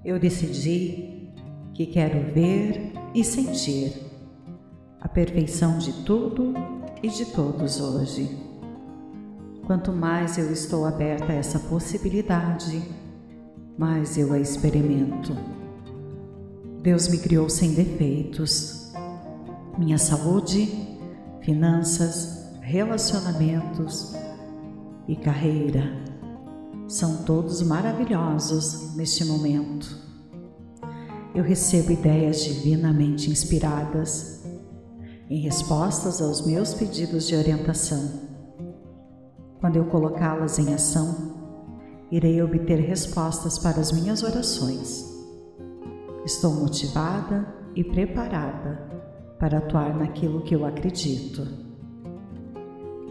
Eu 0.03 0.19
decidi 0.19 1.06
que 1.77 1.85
quero 1.85 2.33
ver 2.33 2.95
e 3.15 3.23
sentir 3.23 3.93
a 4.99 5.07
perfeição 5.07 5.77
de 5.77 5.93
tudo 6.05 6.55
e 7.03 7.09
de 7.09 7.27
todos 7.27 7.83
hoje. 7.83 8.35
Quanto 9.67 9.93
mais 9.93 10.39
eu 10.39 10.51
estou 10.51 10.87
aberta 10.87 11.33
a 11.33 11.35
essa 11.35 11.59
possibilidade, 11.59 12.83
mais 13.77 14.17
eu 14.17 14.33
a 14.33 14.39
experimento. 14.39 15.37
Deus 16.81 17.09
me 17.09 17.19
criou 17.19 17.51
sem 17.51 17.75
defeitos. 17.75 18.95
Minha 19.77 19.99
saúde, 19.99 20.97
finanças, 21.43 22.57
relacionamentos 22.63 24.15
e 25.07 25.15
carreira 25.15 25.93
são 26.89 27.23
todos 27.25 27.61
maravilhosos 27.61 28.97
neste 28.97 29.27
momento. 29.27 30.06
Eu 31.37 31.45
recebo 31.45 31.93
ideias 31.93 32.43
divinamente 32.43 33.31
inspiradas 33.31 34.43
em 35.29 35.39
respostas 35.41 36.23
aos 36.23 36.47
meus 36.47 36.73
pedidos 36.73 37.29
de 37.29 37.37
orientação. 37.37 38.11
Quando 39.61 39.77
eu 39.77 39.85
colocá-las 39.85 40.59
em 40.59 40.73
ação, 40.73 41.37
irei 42.11 42.41
obter 42.41 42.81
respostas 42.81 43.59
para 43.59 43.79
as 43.79 43.93
minhas 43.93 44.23
orações. 44.23 45.05
Estou 46.25 46.55
motivada 46.55 47.47
e 47.75 47.85
preparada 47.85 48.89
para 49.39 49.59
atuar 49.59 49.95
naquilo 49.95 50.43
que 50.43 50.57
eu 50.57 50.65
acredito. 50.65 51.47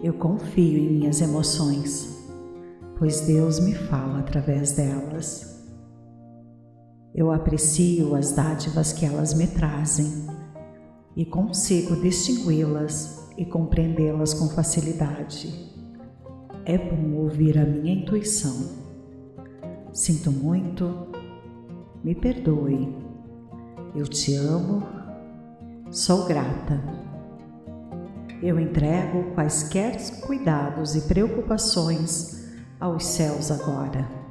Eu 0.04 0.16
confio 0.16 0.78
em 0.78 0.90
minhas 0.98 1.22
emoções 1.22 2.16
pois 2.98 3.22
Deus 3.22 3.60
me 3.60 3.74
fala 3.74 4.20
através 4.20 4.72
delas. 4.72 5.55
Eu 7.16 7.32
aprecio 7.32 8.14
as 8.14 8.34
dádivas 8.34 8.92
que 8.92 9.06
elas 9.06 9.34
me 9.34 9.48
trazem 9.48 10.28
e 11.16 11.24
consigo 11.24 11.96
distingui-las 12.02 13.32
e 13.38 13.46
compreendê-las 13.46 14.34
com 14.34 14.50
facilidade. 14.50 15.72
É 16.66 16.78
bom 16.78 17.14
ouvir 17.14 17.58
a 17.58 17.64
minha 17.64 17.94
intuição. 17.94 18.70
Sinto 19.94 20.30
muito, 20.30 21.08
me 22.04 22.14
perdoe. 22.14 22.94
Eu 23.96 24.06
te 24.06 24.36
amo, 24.36 24.84
sou 25.92 26.26
grata. 26.26 26.84
Eu 28.44 28.60
entrego 28.60 29.34
quaisquer 29.34 29.96
cuidados 30.20 30.98
e 30.98 31.08
preocupações 31.08 32.46
aos 32.78 33.06
céus 33.06 33.52
agora. 33.52 34.25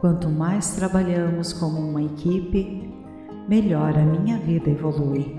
Quanto 0.00 0.30
mais 0.30 0.70
trabalhamos 0.70 1.52
como 1.52 1.78
uma 1.78 2.02
equipe, 2.02 2.90
melhor 3.46 3.98
a 3.98 4.02
minha 4.02 4.38
vida 4.38 4.70
evolui. 4.70 5.38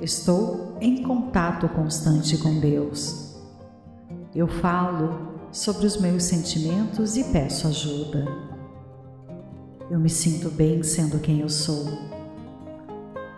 Estou 0.00 0.78
em 0.80 1.02
contato 1.02 1.68
constante 1.68 2.38
com 2.38 2.58
Deus. 2.58 3.36
Eu 4.34 4.48
falo 4.48 5.34
sobre 5.52 5.86
os 5.86 6.00
meus 6.00 6.22
sentimentos 6.22 7.18
e 7.18 7.24
peço 7.24 7.68
ajuda. 7.68 8.26
Eu 9.90 10.00
me 10.00 10.08
sinto 10.08 10.50
bem 10.50 10.82
sendo 10.82 11.18
quem 11.18 11.40
eu 11.40 11.48
sou. 11.50 11.86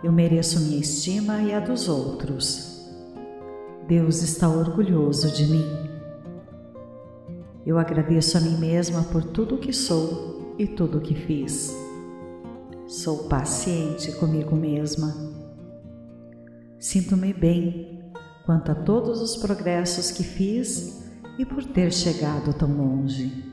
Eu 0.01 0.13
mereço 0.13 0.61
minha 0.61 0.79
estima 0.79 1.41
e 1.41 1.53
a 1.53 1.59
dos 1.59 1.89
outros. 1.89 2.89
Deus 3.85 4.21
está 4.21 4.47
orgulhoso 4.47 5.29
de 5.29 5.45
mim. 5.45 5.86
Eu 7.67 7.77
agradeço 7.77 8.37
a 8.37 8.39
mim 8.39 8.55
mesma 8.55 9.03
por 9.03 9.21
tudo 9.21 9.55
o 9.55 9.57
que 9.57 9.73
sou 9.73 10.55
e 10.57 10.65
tudo 10.65 10.99
o 10.99 11.01
que 11.01 11.13
fiz. 11.13 11.75
Sou 12.87 13.27
paciente 13.27 14.09
comigo 14.13 14.55
mesma. 14.55 15.13
Sinto-me 16.79 17.33
bem 17.33 18.09
quanto 18.45 18.71
a 18.71 18.75
todos 18.75 19.21
os 19.21 19.35
progressos 19.35 20.11
que 20.11 20.23
fiz 20.23 21.11
e 21.37 21.45
por 21.45 21.61
ter 21.61 21.91
chegado 21.91 22.53
tão 22.53 22.73
longe. 22.73 23.43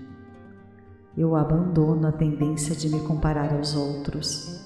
Eu 1.18 1.34
abandono 1.34 2.06
a 2.06 2.12
tendência 2.12 2.76
de 2.76 2.88
me 2.88 3.00
comparar 3.00 3.52
aos 3.52 3.74
outros, 3.74 4.64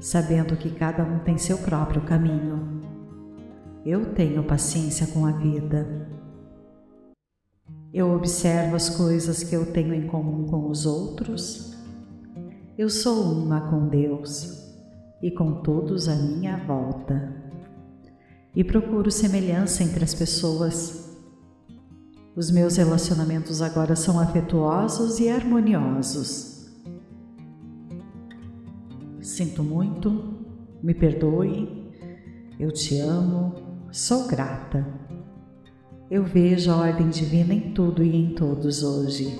sabendo 0.00 0.56
que 0.56 0.70
cada 0.70 1.04
um 1.04 1.18
tem 1.18 1.36
seu 1.36 1.58
próprio 1.58 2.00
caminho. 2.06 2.80
Eu 3.84 4.14
tenho 4.14 4.42
paciência 4.44 5.08
com 5.08 5.26
a 5.26 5.32
vida 5.32 6.08
eu 7.92 8.10
observo 8.14 8.76
as 8.76 8.90
coisas 8.90 9.42
que 9.42 9.54
eu 9.54 9.72
tenho 9.72 9.94
em 9.94 10.06
comum 10.06 10.46
com 10.46 10.68
os 10.68 10.84
outros. 10.84 11.74
Eu 12.76 12.90
sou 12.90 13.32
uma 13.32 13.62
com 13.70 13.88
Deus 13.88 14.68
e 15.22 15.30
com 15.30 15.62
todos 15.62 16.08
à 16.08 16.14
minha 16.14 16.56
volta. 16.64 17.34
E 18.54 18.62
procuro 18.62 19.10
semelhança 19.10 19.82
entre 19.82 20.04
as 20.04 20.14
pessoas. 20.14 21.16
Os 22.36 22.50
meus 22.50 22.76
relacionamentos 22.76 23.62
agora 23.62 23.96
são 23.96 24.20
afetuosos 24.20 25.18
e 25.18 25.28
harmoniosos. 25.28 26.68
Sinto 29.20 29.62
muito, 29.62 30.44
me 30.82 30.94
perdoe, 30.94 31.90
eu 32.60 32.70
te 32.70 32.98
amo, 32.98 33.54
sou 33.90 34.26
grata. 34.26 35.07
Eu 36.10 36.24
vejo 36.24 36.70
a 36.70 36.76
ordem 36.76 37.10
divina 37.10 37.52
em 37.52 37.72
tudo 37.74 38.02
e 38.02 38.16
em 38.16 38.30
todos 38.30 38.82
hoje. 38.82 39.38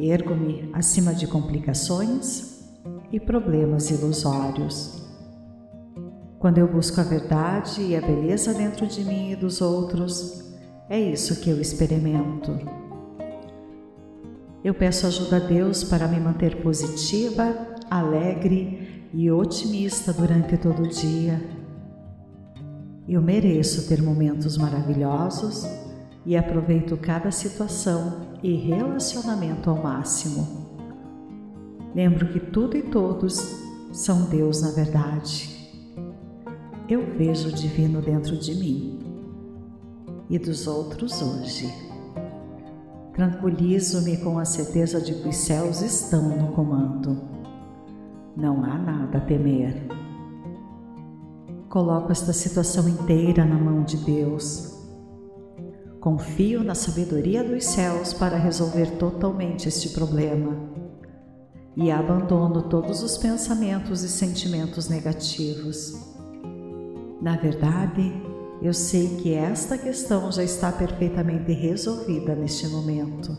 Ergo-me 0.00 0.68
acima 0.72 1.14
de 1.14 1.28
complicações 1.28 2.64
e 3.12 3.20
problemas 3.20 3.88
ilusórios. 3.88 5.06
Quando 6.40 6.58
eu 6.58 6.66
busco 6.66 7.00
a 7.00 7.04
verdade 7.04 7.82
e 7.82 7.94
a 7.94 8.00
beleza 8.00 8.52
dentro 8.52 8.84
de 8.88 9.04
mim 9.04 9.30
e 9.30 9.36
dos 9.36 9.60
outros, 9.60 10.52
é 10.90 10.98
isso 10.98 11.40
que 11.40 11.50
eu 11.50 11.60
experimento. 11.60 12.58
Eu 14.64 14.74
peço 14.74 15.06
ajuda 15.06 15.36
a 15.36 15.38
Deus 15.40 15.84
para 15.84 16.08
me 16.08 16.18
manter 16.18 16.62
positiva, 16.62 17.76
alegre 17.88 19.08
e 19.14 19.30
otimista 19.30 20.12
durante 20.12 20.56
todo 20.56 20.82
o 20.82 20.88
dia 20.88 21.63
eu 23.08 23.20
mereço 23.20 23.86
ter 23.86 24.02
momentos 24.02 24.56
maravilhosos 24.56 25.66
e 26.24 26.36
aproveito 26.36 26.96
cada 26.96 27.30
situação 27.30 28.36
e 28.42 28.54
relacionamento 28.54 29.68
ao 29.68 29.82
máximo. 29.82 30.64
Lembro 31.94 32.28
que 32.28 32.40
tudo 32.40 32.76
e 32.76 32.82
todos 32.82 33.62
são 33.92 34.24
Deus 34.24 34.62
na 34.62 34.70
verdade. 34.70 35.54
Eu 36.88 37.14
vejo 37.16 37.48
o 37.48 37.52
divino 37.52 38.00
dentro 38.00 38.36
de 38.36 38.54
mim 38.54 38.98
e 40.28 40.38
dos 40.38 40.66
outros 40.66 41.20
hoje. 41.22 41.72
Tranquilizo-me 43.14 44.16
com 44.16 44.38
a 44.38 44.44
certeza 44.44 45.00
de 45.00 45.14
que 45.14 45.28
os 45.28 45.36
céus 45.36 45.82
estão 45.82 46.36
no 46.36 46.48
comando. 46.52 47.22
Não 48.36 48.64
há 48.64 48.76
nada 48.76 49.18
a 49.18 49.20
temer. 49.20 49.93
Coloco 51.74 52.12
esta 52.12 52.32
situação 52.32 52.88
inteira 52.88 53.44
na 53.44 53.56
mão 53.56 53.82
de 53.82 53.96
Deus. 53.96 54.78
Confio 56.00 56.62
na 56.62 56.72
sabedoria 56.72 57.42
dos 57.42 57.64
céus 57.64 58.12
para 58.12 58.36
resolver 58.36 58.92
totalmente 58.92 59.66
este 59.66 59.88
problema 59.88 60.56
e 61.76 61.90
abandono 61.90 62.62
todos 62.68 63.02
os 63.02 63.18
pensamentos 63.18 64.04
e 64.04 64.08
sentimentos 64.08 64.88
negativos. 64.88 66.00
Na 67.20 67.36
verdade, 67.36 68.22
eu 68.62 68.72
sei 68.72 69.16
que 69.16 69.34
esta 69.34 69.76
questão 69.76 70.30
já 70.30 70.44
está 70.44 70.70
perfeitamente 70.70 71.52
resolvida 71.52 72.36
neste 72.36 72.68
momento. 72.68 73.36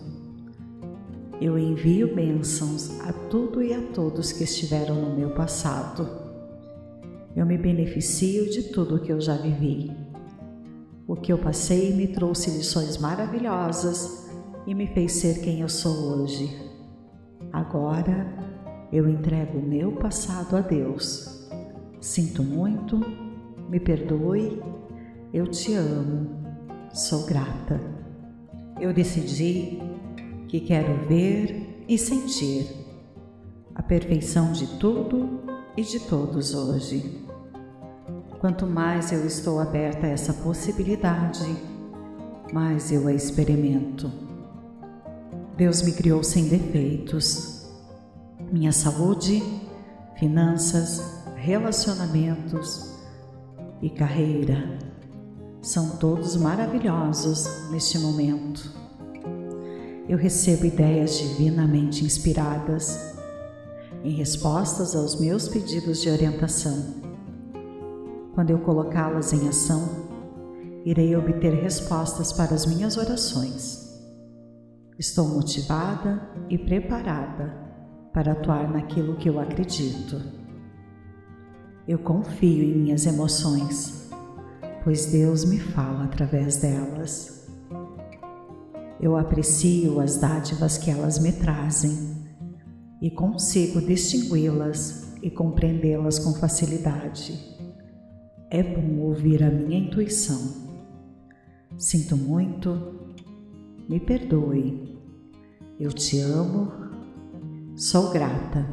Eu 1.40 1.58
envio 1.58 2.14
bênçãos 2.14 3.00
a 3.00 3.14
tudo 3.14 3.64
e 3.64 3.74
a 3.74 3.82
todos 3.94 4.34
que 4.34 4.44
estiveram 4.44 4.96
no 4.96 5.16
meu 5.16 5.34
passado 5.34 6.25
eu 7.36 7.46
me 7.46 7.58
beneficio 7.58 8.50
de 8.50 8.64
tudo 8.64 8.96
o 8.96 9.00
que 9.00 9.12
eu 9.12 9.20
já 9.20 9.36
vivi. 9.36 9.92
O 11.06 11.16
que 11.16 11.34
eu 11.34 11.38
passei 11.38 11.94
me 11.94 12.08
trouxe 12.08 12.50
lições 12.50 12.98
maravilhosas 12.98 14.32
e 14.66 14.74
me 14.74 14.88
fez 14.88 15.12
ser 15.14 15.42
quem 15.42 15.60
eu 15.60 15.70
sou 15.70 16.18
hoje. 16.18 16.50
Agora 17.52 18.34
eu 18.92 19.10
entrego 19.10 19.60
o 19.60 19.62
meu 19.62 19.92
passado 19.92 20.56
a 20.56 20.62
Deus. 20.62 21.50
Sinto 22.00 22.42
muito, 22.42 23.02
me 23.70 23.80
perdoe, 23.80 24.62
eu 25.34 25.46
te 25.48 25.74
amo, 25.74 26.30
sou 26.94 27.26
grata. 27.26 27.82
Eu 28.80 28.94
decidi 28.94 29.80
que 30.48 30.62
quero 30.62 31.06
ver 31.08 31.84
e 31.88 31.98
sentir 31.98 32.68
a 33.76 33.84
perfeição 33.84 34.54
de 34.54 34.66
tudo 34.80 35.42
e 35.76 35.82
de 35.82 36.00
todos 36.00 36.54
hoje. 36.54 37.25
Quanto 38.46 38.68
mais 38.68 39.12
eu 39.12 39.26
estou 39.26 39.60
aberta 39.60 40.06
a 40.06 40.10
essa 40.12 40.32
possibilidade, 40.32 41.44
mais 42.54 42.92
eu 42.92 43.08
a 43.08 43.12
experimento. 43.12 44.12
Deus 45.58 45.82
me 45.82 45.92
criou 45.92 46.24
sem 46.24 46.48
defeitos. 46.48 47.68
Minha 48.52 48.72
saúde, 48.72 49.42
finanças, 50.20 51.24
relacionamentos 51.36 52.94
e 53.82 53.90
carreira 53.90 54.78
são 55.60 55.98
todos 55.98 56.36
maravilhosos 56.36 57.48
neste 57.72 57.98
momento. 57.98 58.72
Eu 60.08 60.20
recebo 60.20 60.68
ideias 60.68 61.18
divinamente 61.18 62.06
inspiradas 62.06 63.18
em 64.04 64.12
respostas 64.12 64.96
aos 64.96 65.20
meus 65.20 65.48
pedidos 65.48 66.00
de 66.00 66.12
orientação 66.12 67.05
quando 68.36 68.50
eu 68.50 68.60
colocá-las 68.60 69.32
em 69.32 69.48
ação, 69.48 69.82
irei 70.84 71.16
obter 71.16 71.54
respostas 71.54 72.34
para 72.34 72.54
as 72.54 72.66
minhas 72.66 72.98
orações. 72.98 73.86
Estou 75.00 75.28
motivada 75.30 76.30
e 76.50 76.58
preparada 76.58 77.56
para 78.14 78.34
atuar 78.34 78.70
naquilo 78.70 79.16
que 79.16 79.30
eu 79.30 79.40
acredito. 79.40 80.22
Eu 81.88 81.98
confio 82.00 82.64
em 82.64 82.76
minhas 82.78 83.06
emoções, 83.06 84.12
pois 84.84 85.06
Deus 85.06 85.46
me 85.46 85.60
fala 85.60 86.04
através 86.04 86.58
delas. 86.58 87.48
Eu 89.00 89.16
aprecio 89.16 90.00
as 90.02 90.18
dádivas 90.18 90.78
que 90.78 90.92
elas 90.92 91.20
me 91.20 91.32
trazem 91.32 92.26
e 93.02 93.10
consigo 93.10 93.80
distingui-las 93.80 95.14
e 95.22 95.30
compreendê-las 95.30 96.20
com 96.20 96.34
facilidade. 96.34 97.55
É 98.50 98.64
bom 98.64 99.00
ouvir 99.02 99.44
a 99.44 99.50
minha 99.50 99.78
intuição. 99.78 100.66
Sinto 101.78 102.16
muito, 102.16 103.00
me 103.90 104.00
perdoe. 104.00 104.96
Eu 105.80 105.92
te 105.92 106.20
amo, 106.20 106.86
Sou 107.76 108.10
grata. 108.10 108.66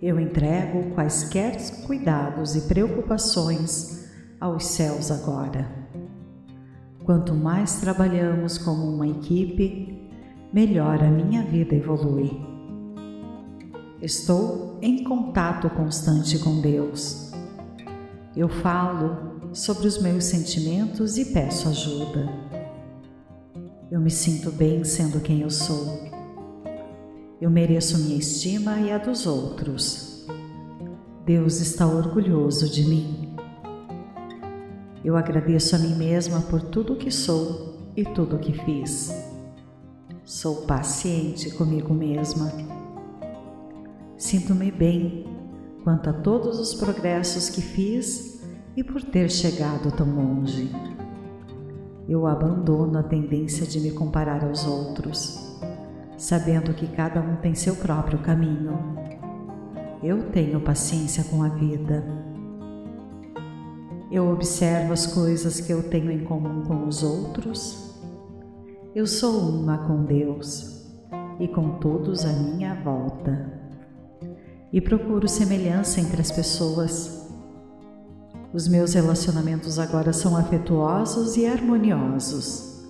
Eu 0.00 0.20
entrego 0.20 0.94
quaisquer 0.94 1.56
cuidados 1.84 2.54
e 2.54 2.68
preocupações 2.68 4.08
aos 4.40 4.66
céus 4.66 5.10
agora. 5.10 5.68
Quanto 7.04 7.34
mais 7.34 7.80
trabalhamos 7.80 8.56
como 8.56 8.86
uma 8.86 9.08
equipe, 9.08 10.08
melhor 10.52 11.02
a 11.02 11.10
minha 11.10 11.42
vida 11.42 11.74
evolui. 11.74 12.30
Estou 14.00 14.78
em 14.80 15.02
contato 15.02 15.68
constante 15.70 16.38
com 16.38 16.60
Deus. 16.60 17.29
Eu 18.36 18.48
falo 18.48 19.52
sobre 19.52 19.88
os 19.88 20.00
meus 20.00 20.24
sentimentos 20.24 21.18
e 21.18 21.32
peço 21.32 21.68
ajuda. 21.68 22.28
Eu 23.90 24.00
me 24.00 24.10
sinto 24.10 24.52
bem 24.52 24.84
sendo 24.84 25.20
quem 25.20 25.40
eu 25.40 25.50
sou. 25.50 26.08
Eu 27.40 27.50
mereço 27.50 27.98
minha 27.98 28.16
estima 28.16 28.78
e 28.78 28.92
a 28.92 28.98
dos 28.98 29.26
outros. 29.26 30.28
Deus 31.26 31.60
está 31.60 31.84
orgulhoso 31.84 32.70
de 32.70 32.84
mim. 32.84 33.34
Eu 35.04 35.16
agradeço 35.16 35.74
a 35.74 35.78
mim 35.80 35.96
mesma 35.96 36.40
por 36.42 36.62
tudo 36.62 36.94
que 36.94 37.10
sou 37.10 37.90
e 37.96 38.04
tudo 38.04 38.38
que 38.38 38.52
fiz. 38.64 39.12
Sou 40.24 40.66
paciente 40.66 41.50
comigo 41.50 41.92
mesma. 41.92 42.52
Sinto-me 44.16 44.70
bem 44.70 45.39
quanto 45.84 46.10
a 46.10 46.12
todos 46.12 46.58
os 46.58 46.74
progressos 46.74 47.48
que 47.48 47.60
fiz 47.60 48.42
e 48.76 48.84
por 48.84 49.02
ter 49.02 49.30
chegado 49.30 49.90
tão 49.92 50.06
longe. 50.14 50.70
Eu 52.08 52.26
abandono 52.26 52.98
a 52.98 53.02
tendência 53.02 53.66
de 53.66 53.80
me 53.80 53.92
comparar 53.92 54.44
aos 54.44 54.66
outros, 54.66 55.58
sabendo 56.16 56.74
que 56.74 56.86
cada 56.86 57.20
um 57.20 57.36
tem 57.36 57.54
seu 57.54 57.76
próprio 57.76 58.18
caminho. 58.18 58.78
Eu 60.02 60.30
tenho 60.30 60.60
paciência 60.60 61.24
com 61.24 61.42
a 61.42 61.48
vida 61.48 62.20
eu 64.10 64.28
observo 64.28 64.92
as 64.92 65.06
coisas 65.06 65.60
que 65.60 65.72
eu 65.72 65.88
tenho 65.88 66.10
em 66.10 66.24
comum 66.24 66.64
com 66.64 66.88
os 66.88 67.04
outros. 67.04 67.96
Eu 68.92 69.06
sou 69.06 69.38
uma 69.38 69.78
com 69.86 70.04
Deus 70.04 70.90
e 71.38 71.46
com 71.46 71.78
todos 71.78 72.24
à 72.24 72.32
minha 72.32 72.74
volta. 72.82 73.59
E 74.72 74.80
procuro 74.80 75.28
semelhança 75.28 76.00
entre 76.00 76.20
as 76.20 76.30
pessoas. 76.30 77.28
Os 78.52 78.68
meus 78.68 78.94
relacionamentos 78.94 79.78
agora 79.78 80.12
são 80.12 80.36
afetuosos 80.36 81.36
e 81.36 81.46
harmoniosos. 81.46 82.84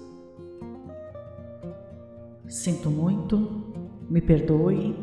Sinto 2.48 2.90
muito, 2.90 3.72
me 4.08 4.20
perdoe, 4.20 4.94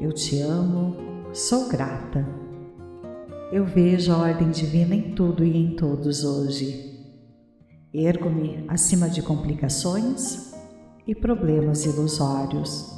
eu 0.00 0.12
te 0.12 0.40
amo, 0.40 0.96
sou 1.32 1.68
grata. 1.68 2.26
Eu 3.52 3.64
vejo 3.64 4.12
a 4.12 4.16
ordem 4.16 4.50
divina 4.50 4.94
em 4.94 5.14
tudo 5.14 5.44
e 5.44 5.56
em 5.56 5.76
todos 5.76 6.24
hoje. 6.24 6.94
Ergo-me 7.92 8.64
acima 8.66 9.08
de 9.08 9.22
complicações 9.22 10.52
e 11.06 11.14
problemas 11.14 11.84
ilusórios. 11.84 12.93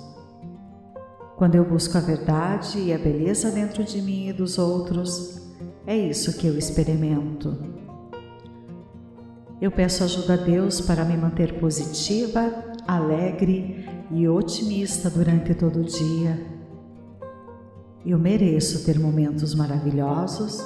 Quando 1.37 1.55
eu 1.55 1.64
busco 1.64 1.96
a 1.96 2.01
verdade 2.01 2.79
e 2.79 2.92
a 2.92 2.99
beleza 2.99 3.51
dentro 3.51 3.85
de 3.85 4.01
mim 4.01 4.29
e 4.29 4.33
dos 4.33 4.59
outros, 4.59 5.40
é 5.87 5.96
isso 5.96 6.37
que 6.38 6.46
eu 6.46 6.57
experimento. 6.57 7.57
Eu 9.61 9.70
peço 9.70 10.05
ajuda 10.05 10.35
a 10.35 10.37
Deus 10.37 10.81
para 10.81 11.05
me 11.05 11.16
manter 11.16 11.59
positiva, 11.59 12.53
alegre 12.87 13.87
e 14.11 14.29
otimista 14.29 15.09
durante 15.11 15.55
todo 15.55 15.81
o 15.81 15.85
dia 15.85 16.57
eu 18.07 18.18
mereço 18.20 18.85
ter 18.85 19.01
momentos 19.01 19.53
maravilhosos 19.53 20.64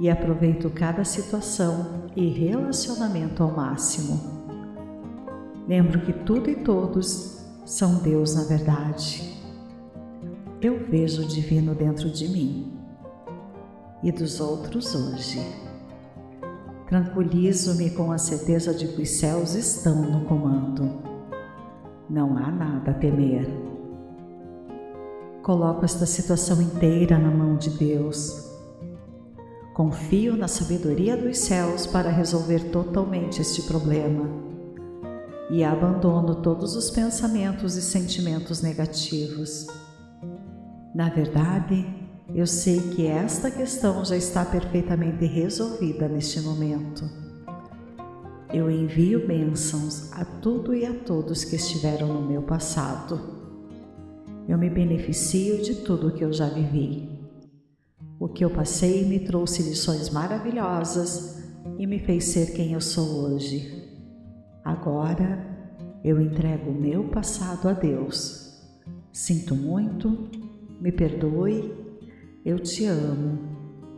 e 0.00 0.10
aproveito 0.10 0.68
cada 0.68 1.04
situação 1.04 2.08
e 2.16 2.28
relacionamento 2.28 3.40
ao 3.40 3.52
máximo. 3.52 4.20
Lembro 5.68 6.00
que 6.00 6.12
tudo 6.12 6.50
e 6.50 6.56
todos 6.56 7.46
são 7.64 8.02
Deus 8.02 8.34
na 8.34 8.42
verdade. 8.42 9.31
Eu 10.62 10.78
vejo 10.78 11.22
o 11.22 11.26
divino 11.26 11.74
dentro 11.74 12.08
de 12.08 12.28
mim 12.28 12.72
e 14.00 14.12
dos 14.12 14.38
outros 14.38 14.94
hoje. 14.94 15.40
Tranquilizo-me 16.86 17.90
com 17.90 18.12
a 18.12 18.18
certeza 18.18 18.72
de 18.72 18.86
que 18.86 19.02
os 19.02 19.10
céus 19.10 19.56
estão 19.56 20.02
no 20.02 20.24
comando. 20.24 21.02
Não 22.08 22.38
há 22.38 22.48
nada 22.48 22.92
a 22.92 22.94
temer. 22.94 23.44
Coloco 25.42 25.84
esta 25.84 26.06
situação 26.06 26.62
inteira 26.62 27.18
na 27.18 27.32
mão 27.32 27.56
de 27.56 27.70
Deus. 27.70 28.48
Confio 29.74 30.36
na 30.36 30.46
sabedoria 30.46 31.16
dos 31.16 31.38
céus 31.38 31.88
para 31.88 32.08
resolver 32.08 32.70
totalmente 32.70 33.40
este 33.40 33.62
problema 33.62 34.28
e 35.50 35.64
abandono 35.64 36.36
todos 36.36 36.76
os 36.76 36.88
pensamentos 36.88 37.74
e 37.74 37.82
sentimentos 37.82 38.62
negativos. 38.62 39.81
Na 40.94 41.08
verdade, 41.08 41.86
eu 42.34 42.46
sei 42.46 42.80
que 42.90 43.06
esta 43.06 43.50
questão 43.50 44.04
já 44.04 44.16
está 44.16 44.44
perfeitamente 44.44 45.24
resolvida 45.24 46.08
neste 46.08 46.40
momento. 46.40 47.08
Eu 48.52 48.70
envio 48.70 49.26
bênçãos 49.26 50.12
a 50.12 50.24
tudo 50.24 50.74
e 50.74 50.84
a 50.84 50.92
todos 50.92 51.44
que 51.44 51.56
estiveram 51.56 52.08
no 52.08 52.20
meu 52.28 52.42
passado 52.42 53.42
eu 54.48 54.58
me 54.58 54.68
beneficio 54.68 55.62
de 55.62 55.76
tudo 55.76 56.08
o 56.08 56.12
que 56.12 56.24
eu 56.24 56.32
já 56.32 56.48
vivi. 56.48 57.08
O 58.18 58.28
que 58.28 58.44
eu 58.44 58.50
passei 58.50 59.04
me 59.06 59.20
trouxe 59.20 59.62
lições 59.62 60.10
maravilhosas 60.10 61.42
e 61.78 61.86
me 61.86 62.00
fez 62.00 62.24
ser 62.24 62.52
quem 62.52 62.72
eu 62.72 62.80
sou 62.80 63.24
hoje. 63.24 63.88
Agora 64.64 65.46
eu 66.04 66.20
entrego 66.20 66.70
o 66.70 66.74
meu 66.74 67.04
passado 67.08 67.68
a 67.68 67.72
Deus. 67.72 68.60
Sinto 69.12 69.54
muito, 69.54 70.28
me 70.80 70.90
perdoe, 70.90 71.72
eu 72.44 72.58
te 72.58 72.84
amo, 72.86 73.38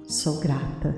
sou 0.06 0.38
grata. 0.38 0.94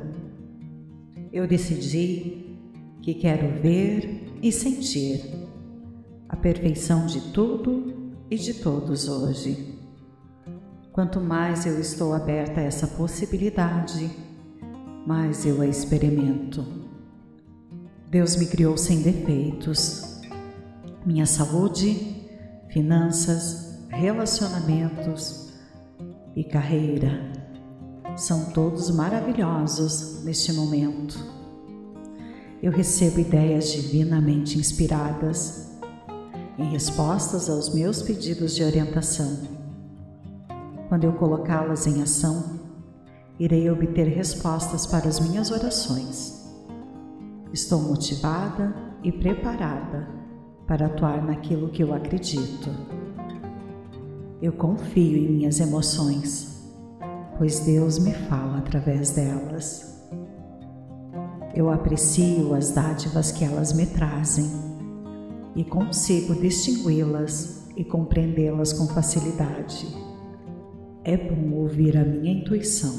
Eu 1.32 1.46
decidi 1.46 2.58
que 3.02 3.14
quero 3.14 3.60
ver 3.60 4.38
e 4.42 4.50
sentir 4.50 5.22
a 6.28 6.36
perfeição 6.36 7.06
de 7.06 7.20
tudo 7.32 8.14
e 8.30 8.36
de 8.36 8.54
todos 8.54 9.08
hoje. 9.08 9.78
Quanto 10.92 11.20
mais 11.20 11.66
eu 11.66 11.78
estou 11.78 12.14
aberta 12.14 12.60
a 12.60 12.64
essa 12.64 12.86
possibilidade, 12.86 14.10
mais 15.06 15.46
eu 15.46 15.60
a 15.60 15.66
experimento. 15.66 16.64
Deus 18.10 18.34
me 18.36 18.46
criou 18.46 18.76
sem 18.76 19.02
defeitos. 19.02 20.20
Minha 21.04 21.26
saúde, 21.26 22.26
finanças, 22.70 23.86
relacionamentos 23.88 25.45
e 26.36 26.44
carreira 26.44 27.18
são 28.14 28.50
todos 28.50 28.90
maravilhosos 28.90 30.22
neste 30.22 30.52
momento. 30.52 31.18
Eu 32.62 32.70
recebo 32.70 33.20
ideias 33.20 33.72
divinamente 33.72 34.58
inspiradas 34.58 35.78
em 36.58 36.70
respostas 36.70 37.48
aos 37.48 37.74
meus 37.74 38.02
pedidos 38.02 38.54
de 38.54 38.62
orientação. 38.62 39.56
Quando 40.88 41.04
eu 41.04 41.12
colocá-las 41.14 41.86
em 41.86 42.02
ação, 42.02 42.60
irei 43.38 43.70
obter 43.70 44.06
respostas 44.06 44.86
para 44.86 45.08
as 45.08 45.18
minhas 45.20 45.50
orações. 45.50 46.46
Estou 47.52 47.80
motivada 47.80 48.74
e 49.02 49.10
preparada 49.10 50.08
para 50.66 50.86
atuar 50.86 51.24
naquilo 51.24 51.68
que 51.68 51.82
eu 51.82 51.94
acredito. 51.94 53.05
Eu 54.40 54.52
confio 54.52 55.16
em 55.16 55.28
minhas 55.30 55.60
emoções, 55.60 56.62
pois 57.38 57.60
Deus 57.60 57.98
me 57.98 58.12
fala 58.12 58.58
através 58.58 59.10
delas. 59.12 59.96
Eu 61.54 61.70
aprecio 61.70 62.54
as 62.54 62.70
dádivas 62.70 63.32
que 63.32 63.42
elas 63.42 63.72
me 63.72 63.86
trazem 63.86 64.44
e 65.54 65.64
consigo 65.64 66.34
distingui-las 66.34 67.66
e 67.74 67.82
compreendê-las 67.82 68.74
com 68.74 68.86
facilidade. 68.86 69.86
É 71.02 71.16
bom 71.16 71.54
ouvir 71.54 71.96
a 71.96 72.04
minha 72.04 72.32
intuição. 72.32 72.92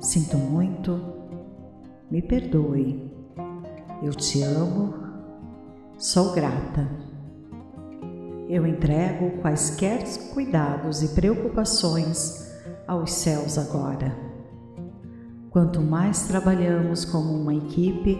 Sinto 0.00 0.36
muito, 0.36 1.00
me 2.10 2.20
perdoe. 2.20 3.10
Eu 4.02 4.12
te 4.12 4.42
amo, 4.42 4.92
sou 5.96 6.34
grata. 6.34 7.03
Eu 8.48 8.66
entrego 8.66 9.38
quaisquer 9.40 10.04
cuidados 10.32 11.02
e 11.02 11.08
preocupações 11.08 12.52
aos 12.86 13.12
céus 13.12 13.56
agora. 13.56 14.14
Quanto 15.50 15.80
mais 15.80 16.26
trabalhamos 16.26 17.04
como 17.04 17.32
uma 17.32 17.54
equipe, 17.54 18.18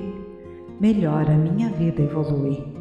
melhor 0.81 1.29
a 1.31 1.37
minha 1.37 1.71
vida 1.71 2.01
evolui. 2.01 2.75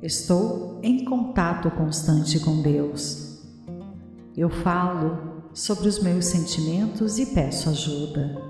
Estou 0.00 0.78
em 0.82 1.04
contato 1.04 1.70
constante 1.72 2.38
com 2.38 2.62
Deus. 2.62 3.42
Eu 4.36 4.48
falo 4.48 5.42
sobre 5.52 5.88
os 5.88 6.00
meus 6.00 6.26
sentimentos 6.26 7.18
e 7.18 7.26
peço 7.26 7.68
ajuda. 7.70 8.40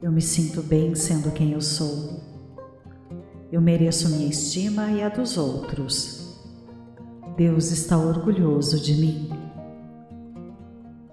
Eu 0.00 0.10
me 0.10 0.22
sinto 0.22 0.62
bem 0.62 0.94
sendo 0.94 1.30
quem 1.32 1.52
eu 1.52 1.60
sou. 1.60 2.27
Eu 3.50 3.62
mereço 3.62 4.10
minha 4.10 4.28
estima 4.28 4.90
e 4.90 5.02
a 5.02 5.08
dos 5.08 5.38
outros. 5.38 6.38
Deus 7.34 7.70
está 7.70 7.96
orgulhoso 7.96 8.78
de 8.78 8.94
mim. 8.94 9.30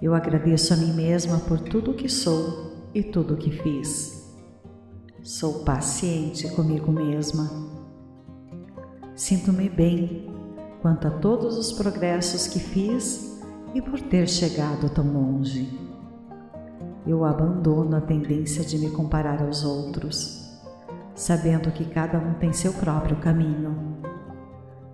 Eu 0.02 0.14
agradeço 0.14 0.74
a 0.74 0.78
mim 0.78 0.92
mesma 0.94 1.40
por 1.40 1.60
tudo 1.60 1.94
que 1.94 2.10
sou 2.10 2.90
e 2.94 3.02
tudo 3.02 3.38
que 3.38 3.52
fiz. 3.52 4.36
Sou 5.24 5.64
paciente 5.64 6.50
comigo 6.56 6.92
mesma. 6.92 7.50
Sinto-me 9.16 9.70
bem 9.70 10.30
quanto 10.82 11.08
a 11.08 11.12
todos 11.12 11.58
os 11.58 11.72
progressos 11.72 12.48
que 12.48 12.60
fiz 12.60 13.42
e 13.74 13.82
por 13.82 14.00
ter 14.02 14.28
chegado 14.28 14.90
tão 14.90 15.10
longe. 15.12 15.80
Eu 17.08 17.24
abandono 17.24 17.96
a 17.96 18.02
tendência 18.02 18.64
de 18.66 18.78
me 18.78 18.90
comparar 18.90 19.42
aos 19.42 19.64
outros, 19.64 20.45
sabendo 21.16 21.72
que 21.72 21.86
cada 21.86 22.20
um 22.20 22.34
tem 22.36 22.54
seu 22.54 22.74
próprio 22.74 23.16
caminho. 23.18 23.98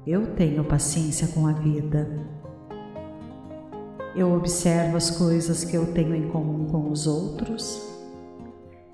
Eu 0.08 0.36
tenho 0.36 0.64
paciência 0.64 1.28
com 1.28 1.48
a 1.48 1.54
vida 1.54 2.32
eu 4.14 4.34
observo 4.34 4.98
as 4.98 5.10
coisas 5.10 5.64
que 5.64 5.76
eu 5.76 5.94
tenho 5.94 6.14
em 6.14 6.28
comum 6.28 6.66
com 6.66 6.92
os 6.92 7.08
outros. 7.08 7.82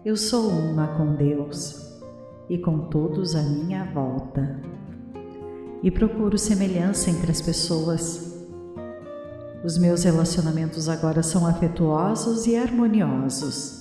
Eu 0.05 0.15
sou 0.15 0.47
uma 0.47 0.87
com 0.89 1.15
Deus 1.15 1.99
e 2.47 2.57
com 2.59 2.81
todos 2.81 3.35
à 3.35 3.41
minha 3.41 3.83
volta. 3.85 4.61
E 5.81 5.89
procuro 5.89 6.37
semelhança 6.37 7.09
entre 7.09 7.31
as 7.31 7.41
pessoas. 7.41 8.45
Os 9.63 9.77
meus 9.79 10.03
relacionamentos 10.03 10.87
agora 10.87 11.23
são 11.23 11.47
afetuosos 11.47 12.45
e 12.45 12.55
harmoniosos. 12.55 13.76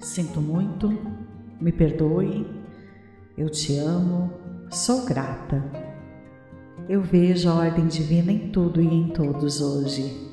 Sinto 0.00 0.40
muito, 0.40 0.96
me 1.60 1.72
perdoe, 1.72 2.46
eu 3.36 3.50
te 3.50 3.76
amo, 3.78 4.32
sou 4.70 5.04
grata. 5.04 5.64
Eu 6.88 7.02
vejo 7.02 7.48
a 7.48 7.54
ordem 7.54 7.86
divina 7.88 8.30
em 8.30 8.50
tudo 8.50 8.80
e 8.80 8.86
em 8.86 9.08
todos 9.08 9.60
hoje. 9.60 10.28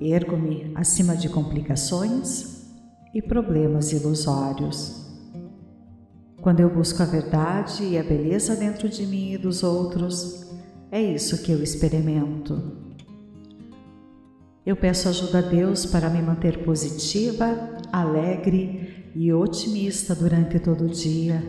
Ergo-me 0.00 0.70
acima 0.74 1.16
de 1.16 1.30
complicações 1.30 2.68
e 3.14 3.22
problemas 3.22 3.90
ilusórios. 3.92 5.06
Quando 6.42 6.60
eu 6.60 6.68
busco 6.68 7.02
a 7.02 7.06
verdade 7.06 7.84
e 7.84 7.98
a 7.98 8.02
beleza 8.02 8.54
dentro 8.54 8.88
de 8.88 9.06
mim 9.06 9.32
e 9.32 9.38
dos 9.38 9.62
outros, 9.62 10.46
é 10.92 11.02
isso 11.02 11.42
que 11.42 11.50
eu 11.50 11.62
experimento. 11.62 12.87
Eu 14.68 14.76
peço 14.76 15.08
ajuda 15.08 15.38
a 15.38 15.42
Deus 15.42 15.86
para 15.86 16.10
me 16.10 16.20
manter 16.20 16.64
positiva, 16.64 17.76
alegre 17.90 19.10
e 19.16 19.32
otimista 19.32 20.14
durante 20.14 20.60
todo 20.60 20.84
o 20.84 20.88
dia 20.88 21.42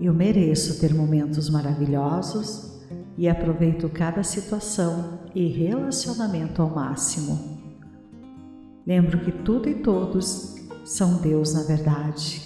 eu 0.00 0.14
mereço 0.14 0.78
ter 0.80 0.94
momentos 0.94 1.50
maravilhosos 1.50 2.78
e 3.16 3.28
aproveito 3.28 3.88
cada 3.88 4.22
situação 4.22 5.20
e 5.34 5.46
relacionamento 5.48 6.62
ao 6.62 6.70
máximo. 6.70 7.58
Lembro 8.86 9.18
que 9.24 9.32
tudo 9.32 9.68
e 9.68 9.74
todos 9.74 10.54
são 10.84 11.20
Deus 11.20 11.52
na 11.52 11.64
verdade. 11.64 12.42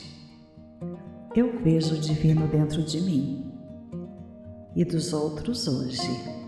Eu 1.37 1.63
vejo 1.63 1.95
o 1.95 2.01
divino 2.01 2.49
dentro 2.49 2.83
de 2.83 3.01
mim 3.03 3.53
e 4.75 4.83
dos 4.83 5.13
outros 5.13 5.69
hoje. 5.69 6.42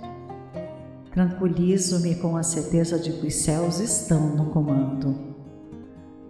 Tranquilizo-me 1.14 2.16
com 2.16 2.36
a 2.36 2.42
certeza 2.42 2.98
de 2.98 3.12
que 3.12 3.28
os 3.28 3.34
céus 3.36 3.78
estão 3.78 4.34
no 4.34 4.46
comando. 4.46 5.16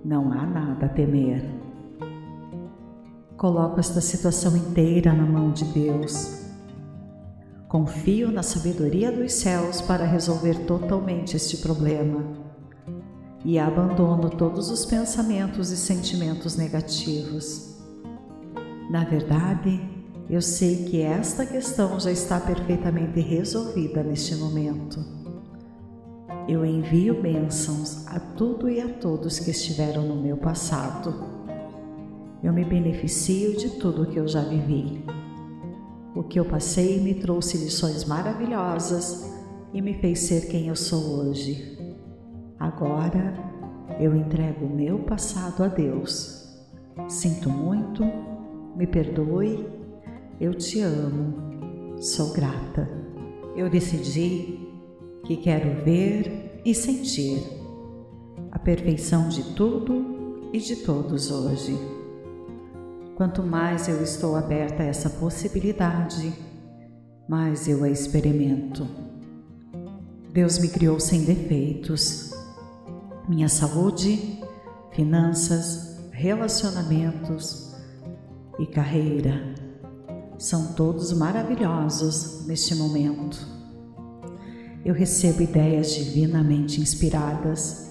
Não 0.05 0.31
há 0.31 0.45
nada 0.45 0.85
a 0.85 0.89
temer. 0.91 1.43
Coloco 3.35 3.81
esta 3.81 4.03
situação 4.03 4.55
inteira 4.55 5.11
na 5.15 5.25
mão 5.25 5.53
de 5.53 5.65
Deus. 5.65 6.45
Confio 7.67 8.31
na 8.31 8.43
sabedoria 8.43 9.11
dos 9.11 9.33
céus 9.33 9.81
para 9.81 10.05
resolver 10.05 10.67
totalmente 10.67 11.35
este 11.35 11.57
problema 11.57 12.23
e 13.43 13.59
abandono 13.59 14.29
todos 14.29 14.71
os 14.71 14.85
pensamentos 14.85 15.71
e 15.71 15.79
sentimentos 15.79 16.57
negativos. 16.57 17.75
Na 18.91 19.03
verdade, 19.03 19.94
eu 20.29 20.41
sei 20.41 20.85
que 20.85 21.03
esta 21.03 21.45
questão 21.45 21.99
já 22.01 22.11
está 22.11 22.41
perfeitamente 22.41 23.21
resolvida 23.21 24.03
neste 24.03 24.35
momento. 24.37 25.05
Eu 26.49 26.65
envio 26.65 27.21
bênçãos 27.21 28.07
a 28.09 28.19
tudo 28.19 28.69
e 28.69 28.81
a 28.81 28.89
todos 28.89 29.39
que 29.39 29.51
estiveram 29.51 30.03
no 30.03 30.17
meu 30.17 30.37
passado 30.37 31.35
eu 32.45 32.53
me 32.53 32.63
beneficio 32.63 33.57
de 33.57 33.71
tudo 33.79 34.03
o 34.03 34.07
que 34.07 34.19
eu 34.19 34.29
já 34.29 34.43
vivi. 34.43 35.03
O 36.15 36.23
que 36.23 36.39
eu 36.39 36.45
passei 36.45 37.01
me 37.01 37.15
trouxe 37.15 37.57
lições 37.57 38.05
maravilhosas 38.05 39.33
e 39.73 39.81
me 39.81 39.95
fez 39.95 40.19
ser 40.21 40.49
quem 40.49 40.69
eu 40.69 40.77
sou 40.77 41.21
hoje. 41.21 41.79
Agora 42.61 43.33
eu 43.99 44.15
entrego 44.15 44.67
o 44.67 44.69
meu 44.69 44.99
passado 44.99 45.65
a 45.65 45.69
Deus. 45.69 46.55
Sinto 47.09 47.49
muito, 47.49 48.05
me 48.77 48.87
perdoe, 48.87 49.67
eu 50.45 50.53
te 50.53 50.81
amo, 50.81 51.97
sou 51.99 52.33
grata. 52.35 52.87
Eu 53.57 53.71
decidi 53.71 54.61
que 55.25 55.39
quero 55.39 55.83
ver 55.83 56.61
e 56.65 56.75
sentir 56.75 57.43
a 58.53 58.59
perfeição 58.59 59.29
de 59.29 59.55
tudo 59.55 60.51
e 60.53 60.59
de 60.59 60.77
todos 60.77 61.31
hoje. 61.31 61.75
Quanto 63.17 63.43
mais 63.43 63.89
eu 63.89 64.03
estou 64.03 64.37
aberta 64.37 64.83
a 64.83 64.87
essa 64.87 65.09
possibilidade, 65.09 66.35
mais 67.27 67.67
eu 67.67 67.83
a 67.83 67.89
experimento. 67.89 68.87
Deus 70.31 70.59
me 70.59 70.69
criou 70.69 71.01
sem 71.01 71.25
defeitos. 71.25 72.33
Minha 73.27 73.49
saúde, 73.49 74.43
finanças, 74.93 76.11
relacionamentos 76.13 77.75
e 78.59 78.67
carreira 78.67 79.64
são 80.39 80.73
todos 80.75 81.13
maravilhosos 81.13 82.47
neste 82.47 82.75
momento. 82.75 83.39
Eu 84.85 84.95
recebo 84.95 85.43
ideias 85.43 85.95
divinamente 85.95 86.81
inspiradas 86.81 87.91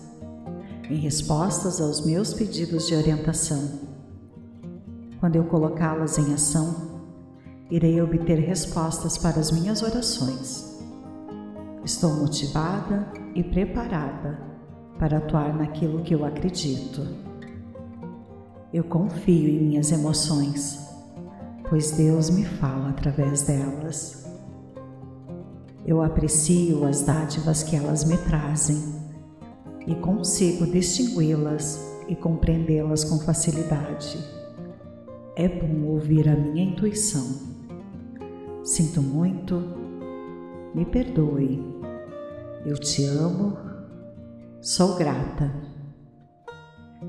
em 0.90 0.98
respostas 0.98 1.82
aos 1.82 2.06
meus 2.06 2.34
pedidos 2.34 2.88
de 2.88 2.96
orientação 2.96 3.94
quando 5.24 5.38
eu 5.38 5.46
colocá-las 5.46 6.18
em 6.18 6.34
ação, 6.34 6.76
irei 7.72 8.02
obter 8.02 8.40
respostas 8.40 9.18
para 9.18 9.40
as 9.40 9.52
minhas 9.52 9.82
orações. 9.82 10.84
Estou 11.82 12.14
motivada 12.14 13.10
e 13.34 13.42
preparada 13.42 14.38
para 15.00 15.20
atuar 15.20 15.56
naquilo 15.56 16.04
que 16.04 16.14
eu 16.14 16.26
acredito. 16.26 17.08
Eu 18.74 18.84
confio 18.84 19.48
em 19.48 19.62
minhas 19.62 19.94
emoções, 19.94 20.83
pois 21.74 21.90
Deus 21.90 22.30
me 22.30 22.46
fala 22.46 22.90
através 22.90 23.42
delas. 23.42 24.28
Eu 25.84 26.04
aprecio 26.04 26.86
as 26.86 27.02
dádivas 27.02 27.64
que 27.64 27.76
elas 27.76 28.06
me 28.06 28.16
trazem 28.16 28.78
e 29.88 29.96
consigo 29.96 30.68
distingui-las 30.68 31.84
e 32.08 32.16
compreendê-las 32.16 33.04
com 33.04 33.18
facilidade. 33.18 34.20
É 35.36 35.50
bom 35.50 35.88
ouvir 35.88 36.30
a 36.30 36.36
minha 36.36 36.64
intuição. 36.64 37.26
Sinto 38.64 39.02
muito, 39.02 39.60
me 40.76 40.86
perdoe. 40.86 41.60
Eu 42.68 42.78
te 42.78 43.04
amo, 43.04 43.58
sou 44.62 44.96
grata. 44.96 45.52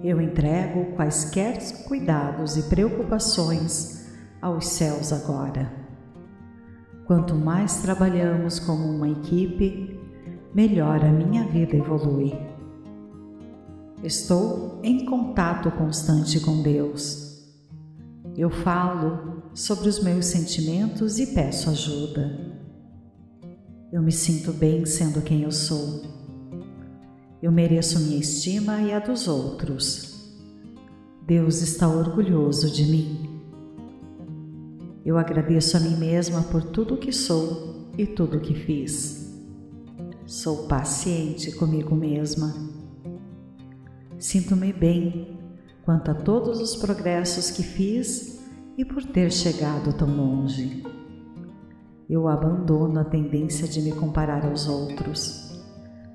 Eu 0.03 0.23
entrego 0.23 0.97
quaisquer 0.97 1.59
cuidados 1.87 2.57
e 2.57 2.63
preocupações 2.63 4.04
aos 4.45 4.67
céus 4.67 5.13
agora. 5.13 5.73
Quanto 7.07 7.35
mais 7.35 7.83
trabalhamos 7.83 8.59
como 8.59 8.85
uma 8.85 9.09
equipe, 9.09 10.01
melhor 10.55 11.05
a 11.05 11.11
minha 11.11 11.45
vida 11.45 11.77
evolui. 11.77 12.33
Estou 14.03 14.81
em 14.83 15.05
contato 15.05 15.71
constante 15.71 16.39
com 16.41 16.63
Deus 16.63 17.25
eu 18.37 18.51
falo 18.51 19.45
sobre 19.55 19.89
os 19.89 20.03
meus 20.03 20.27
sentimentos 20.27 21.21
e 21.21 21.29
peço 21.29 21.71
ajuda. 21.71 22.53
Eu 23.93 24.03
me 24.03 24.11
sinto 24.11 24.53
bem 24.53 24.85
sendo 24.85 25.23
quem 25.23 25.43
eu 25.43 25.53
sou. 25.53 26.03
Eu 27.41 27.53
mereço 27.53 28.01
minha 28.01 28.19
estima 28.19 28.81
e 28.81 28.93
a 28.93 28.99
dos 28.99 29.29
outros. 29.29 30.35
Deus 31.25 31.63
está 31.63 31.89
orgulhoso 31.89 32.69
de 32.73 32.85
mim. 32.87 33.34
Eu 35.05 35.19
agradeço 35.19 35.77
a 35.77 35.81
mim 35.81 35.97
mesma 35.99 36.43
por 36.45 36.63
tudo 36.63 36.97
que 36.97 37.13
sou 37.13 37.91
e 37.99 38.07
tudo 38.07 38.41
que 38.41 38.55
fiz. 38.55 39.39
Sou 40.25 40.67
paciente 40.67 41.53
comigo 41.53 41.95
mesma. 41.95 42.55
Sinto-me 44.19 44.73
bem 44.73 45.39
quanto 45.85 46.11
a 46.11 46.15
todos 46.15 46.59
os 46.59 46.75
progressos 46.77 47.51
que 47.51 47.63
fiz 47.63 48.43
e 48.79 48.85
por 48.85 49.05
ter 49.05 49.31
chegado 49.31 49.93
tão 49.93 50.09
longe. 50.09 50.83
Eu 52.09 52.27
abandono 52.27 52.99
a 53.01 53.05
tendência 53.05 53.69
de 53.69 53.83
me 53.83 53.93
comparar 53.93 54.47
aos 54.47 54.67
outros, 54.67 55.63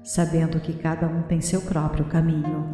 sabendo 0.03 0.59
que 0.59 0.73
cada 0.73 1.07
um 1.07 1.21
tem 1.23 1.41
seu 1.41 1.61
próprio 1.61 2.05
caminho. 2.05 2.65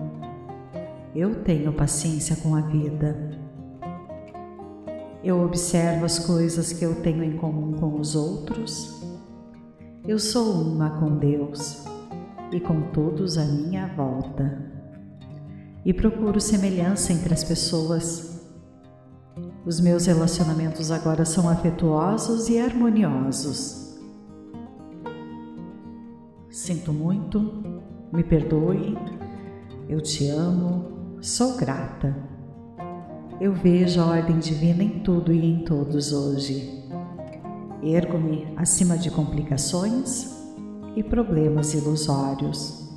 Eu 1.13 1.43
tenho 1.43 1.73
paciência 1.73 2.38
com 2.38 2.56
a 2.56 2.62
vida. 2.62 3.45
Eu 5.26 5.44
observo 5.44 6.06
as 6.06 6.20
coisas 6.20 6.72
que 6.72 6.86
eu 6.86 7.02
tenho 7.02 7.24
em 7.24 7.36
comum 7.36 7.74
com 7.74 8.00
os 8.00 8.16
outros. 8.16 9.04
Eu 10.08 10.20
sou 10.20 10.62
uma 10.62 11.00
com 11.00 11.18
Deus 11.18 11.84
e 12.52 12.60
com 12.60 12.84
todos 12.92 13.38
à 13.38 13.44
minha 13.44 13.88
volta. 13.88 14.72
E 15.84 15.92
procuro 15.92 16.40
semelhança 16.40 17.12
entre 17.12 17.34
as 17.34 17.44
pessoas 17.44 18.36
os 19.66 19.80
meus 19.80 20.06
relacionamentos 20.06 20.92
agora 20.92 21.26
são 21.26 21.50
afetuosos 21.50 22.50
e 22.50 22.60
harmoniosos. 22.60 23.98
Sinto 26.52 26.94
muito, 26.94 27.64
me 28.14 28.24
perdoe, 28.24 28.96
eu 29.90 30.00
te 30.02 30.28
amo, 30.28 31.18
sou 31.20 31.58
grata. 31.58 32.35
Eu 33.39 33.52
vejo 33.52 34.00
a 34.00 34.06
ordem 34.06 34.39
divina 34.39 34.82
em 34.82 35.00
tudo 35.00 35.34
e 35.34 35.45
em 35.45 35.65
todos 35.65 36.13
hoje. 36.13 36.86
Ergo-me 37.84 38.48
acima 38.56 38.98
de 38.98 39.12
complicações 39.12 40.34
e 40.95 41.04
problemas 41.04 41.74
ilusórios. 41.74 42.89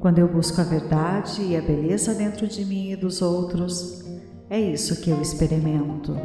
Quando 0.00 0.18
eu 0.18 0.26
busco 0.26 0.62
a 0.62 0.64
verdade 0.64 1.42
e 1.42 1.54
a 1.54 1.60
beleza 1.60 2.14
dentro 2.14 2.48
de 2.48 2.64
mim 2.64 2.90
e 2.90 2.96
dos 2.96 3.20
outros, 3.20 4.02
é 4.48 4.58
isso 4.58 5.02
que 5.02 5.10
eu 5.10 5.20
experimento. 5.20 6.16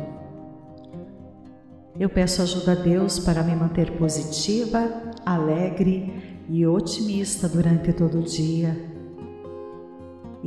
Eu 1.99 2.09
peço 2.09 2.41
ajuda 2.41 2.71
a 2.71 2.75
Deus 2.75 3.19
para 3.19 3.43
me 3.43 3.53
manter 3.53 3.97
positiva, 3.97 5.11
alegre 5.25 6.41
e 6.47 6.65
otimista 6.65 7.49
durante 7.49 7.91
todo 7.91 8.19
o 8.19 8.23
dia. 8.23 8.96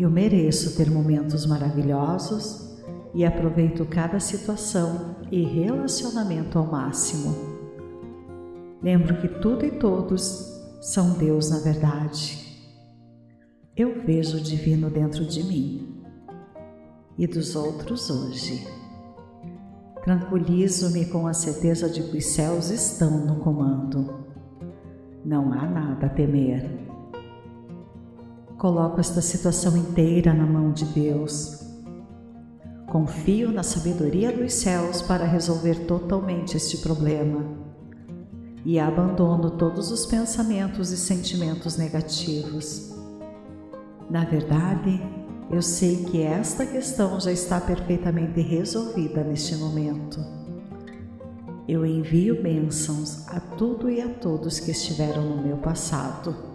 Eu 0.01 0.09
mereço 0.09 0.79
ter 0.79 0.91
momentos 0.91 1.45
maravilhosos 1.45 2.75
e 3.13 3.23
aproveito 3.23 3.85
cada 3.85 4.19
situação 4.19 5.17
e 5.31 5.43
relacionamento 5.43 6.59
ao 6.59 6.65
máximo. 6.65 7.37
Lembro 8.83 9.21
que 9.21 9.29
tudo 9.29 9.67
e 9.67 9.73
todos 9.73 10.59
são 10.81 11.19
Deus 11.19 11.51
na 11.51 11.59
verdade. 11.59 12.65
Eu 13.77 14.03
vejo 14.03 14.39
o 14.39 14.41
divino 14.41 14.89
dentro 14.89 15.27
de 15.27 15.43
mim 15.43 16.03
e 17.19 17.27
dos 17.27 17.55
outros 17.55 18.09
hoje. 18.09 18.67
Tranquilizo-me 20.03 21.05
com 21.11 21.27
a 21.27 21.35
certeza 21.35 21.91
de 21.91 22.05
que 22.05 22.17
os 22.17 22.25
céus 22.25 22.71
estão 22.71 23.27
no 23.27 23.37
comando. 23.41 24.25
Não 25.23 25.53
há 25.53 25.67
nada 25.69 26.07
a 26.07 26.09
temer. 26.09 26.89
Coloco 28.61 29.01
esta 29.01 29.23
situação 29.23 29.75
inteira 29.75 30.35
na 30.35 30.44
mão 30.44 30.70
de 30.70 30.85
Deus. 30.85 31.61
Confio 32.92 33.51
na 33.51 33.62
sabedoria 33.62 34.31
dos 34.31 34.53
céus 34.53 35.01
para 35.01 35.25
resolver 35.25 35.87
totalmente 35.87 36.59
este 36.59 36.77
problema 36.77 37.42
e 38.62 38.79
abandono 38.79 39.53
todos 39.53 39.90
os 39.90 40.05
pensamentos 40.05 40.90
e 40.90 40.99
sentimentos 40.99 41.79
negativos. 41.79 42.94
Na 44.11 44.27
verdade, 44.27 45.01
eu 45.51 45.62
sei 45.62 46.05
que 46.05 46.20
esta 46.20 46.66
questão 46.66 47.18
já 47.18 47.33
está 47.33 47.59
perfeitamente 47.62 48.42
resolvida 48.42 49.25
neste 49.25 49.57
momento. 49.57 50.23
Eu 51.66 51.87
envio 51.87 52.42
bênçãos 52.42 53.27
a 53.29 53.40
tudo 53.40 53.88
e 53.88 54.03
a 54.03 54.09
todos 54.11 54.61
que 54.61 54.70
estiveram 54.70 55.23
no 55.23 55.42
meu 55.42 55.57
passado. 55.57 56.50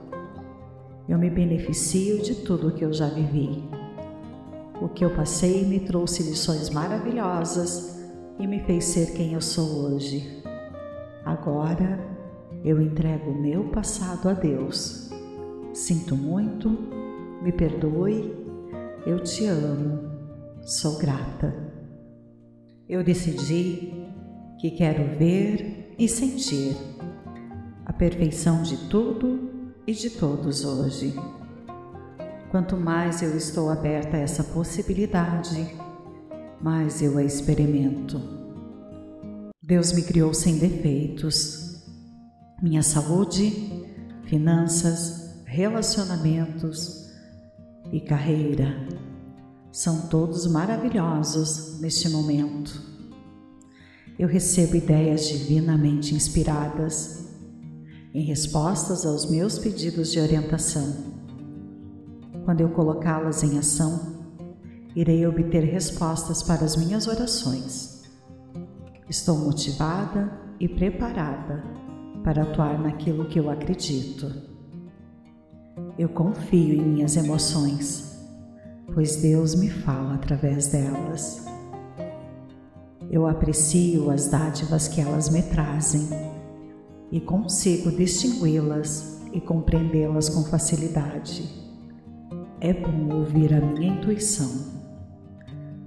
Eu 1.08 1.18
me 1.18 1.30
beneficio 1.30 2.22
de 2.22 2.36
tudo 2.36 2.70
o 2.70 2.72
que 2.72 2.84
eu 2.84 2.91
já 2.91 3.08
vivi. 3.08 3.63
O 4.82 4.89
que 4.89 5.06
eu 5.06 5.15
passei 5.15 5.65
me 5.65 5.80
trouxe 5.80 6.24
lições 6.24 6.70
maravilhosas 6.70 8.04
e 8.39 8.48
me 8.48 8.60
fez 8.62 8.86
ser 8.86 9.13
quem 9.13 9.34
eu 9.34 9.41
sou 9.41 9.86
hoje. 9.86 10.44
Agora 11.24 12.00
eu 12.63 12.82
entrego 12.82 13.32
o 13.32 13.41
meu 13.41 13.65
passado 13.65 14.30
a 14.30 14.34
Deus. 14.34 15.10
Sinto 15.74 16.15
muito, 16.15 16.70
me 17.41 17.52
perdoe 17.52 18.46
eu 19.06 19.20
te 19.20 19.46
amo, 19.46 20.00
sou 20.63 20.98
grata. 20.98 21.54
Eu 22.89 23.04
decidi 23.04 23.94
que 24.60 24.72
quero 24.72 25.15
ver 25.20 25.94
e 26.00 26.10
sentir 26.10 26.76
a 27.86 27.94
perfeição 27.94 28.63
de 28.63 28.89
tudo 28.89 29.55
e 29.88 29.93
de 29.93 30.10
todos 30.10 30.65
hoje. 30.65 31.13
Quanto 32.50 32.78
mais 32.78 33.21
eu 33.21 33.36
estou 33.36 33.69
aberta 33.69 34.17
a 34.17 34.19
essa 34.19 34.43
possibilidade, 34.43 35.76
mais 36.62 37.02
eu 37.02 37.17
a 37.17 37.24
experimento. 37.24 38.21
Deus 39.62 39.91
me 39.91 40.04
criou 40.04 40.34
sem 40.34 40.58
defeitos. 40.58 41.84
Minha 42.62 42.84
saúde, 42.84 43.86
finanças, 44.26 45.43
relacionamentos, 45.45 47.06
e 47.91 48.00
carreira 48.00 48.88
são 49.71 50.08
todos 50.08 50.48
maravilhosos 50.48 51.80
neste 51.80 52.10
momento. 52.10 52.82
Eu 54.17 54.28
recebo 54.28 54.76
ideias 54.76 55.28
divinamente 55.28 56.15
inspiradas 56.15 57.25
em 58.15 58.21
respostas 58.21 59.06
aos 59.06 59.30
meus 59.30 59.60
pedidos 59.60 60.10
de 60.10 60.21
orientação. 60.21 60.88
Quando 62.45 62.62
eu 62.62 62.69
colocá-las 62.69 63.43
em 63.43 63.60
ação, 63.60 64.23
irei 64.95 65.28
obter 65.28 65.65
respostas 65.65 66.41
para 66.41 66.63
as 66.63 66.78
minhas 66.78 67.10
orações. 67.10 68.04
Estou 69.10 69.38
motivada 69.38 70.32
e 70.62 70.69
preparada 70.69 71.62
para 72.23 72.43
atuar 72.43 72.80
naquilo 72.80 73.25
que 73.25 73.38
eu 73.38 73.49
acredito. 73.49 74.32
Eu 75.99 76.08
confio 76.08 76.73
em 76.73 76.86
minhas 76.86 77.17
emoções, 77.17 78.17
pois 78.93 79.17
Deus 79.17 79.56
me 79.56 79.69
fala 79.69 80.13
através 80.13 80.67
delas. 80.67 81.45
Eu 83.12 83.28
aprecio 83.28 84.10
as 84.10 84.30
dádivas 84.30 84.88
que 84.88 85.01
elas 85.01 85.28
me 85.28 85.41
trazem 85.41 86.35
e 87.12 87.20
consigo 87.20 87.91
distingui-las 87.91 89.22
e 89.34 89.41
compreendê-las 89.41 90.30
com 90.30 90.44
facilidade. 90.44 91.44
É 92.60 92.74
bom 92.74 93.15
ouvir 93.15 93.54
a 93.54 93.62
minha 93.62 93.94
intuição. 93.94 94.50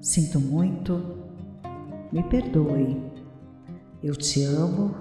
Sinto 0.00 0.38
muito, 0.38 1.18
me 2.12 2.22
perdoe. 2.22 3.02
Eu 4.02 4.14
te 4.14 4.44
amo, 4.44 4.94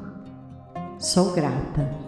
sou 0.97 1.34
grata 1.34 2.07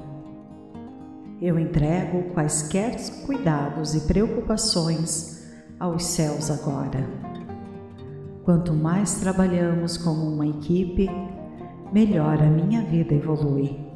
eu 1.41 1.57
entrego 1.57 2.33
quaisquer 2.33 2.97
cuidados 3.25 3.95
e 3.95 4.01
preocupações 4.01 5.49
aos 5.79 6.03
céus 6.03 6.51
agora. 6.51 7.07
Quanto 8.43 8.73
mais 8.73 9.21
trabalhamos 9.21 9.95
como 9.95 10.33
uma 10.33 10.45
equipe, 10.45 11.09
melhor 11.93 12.41
a 12.41 12.49
minha 12.49 12.81
vida 12.81 13.13
evolui. 13.13 13.88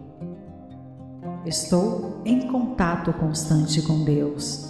Estou 1.46 2.22
em 2.24 2.48
contato 2.48 3.12
constante 3.12 3.82
com 3.82 4.06
Deus. 4.06 4.66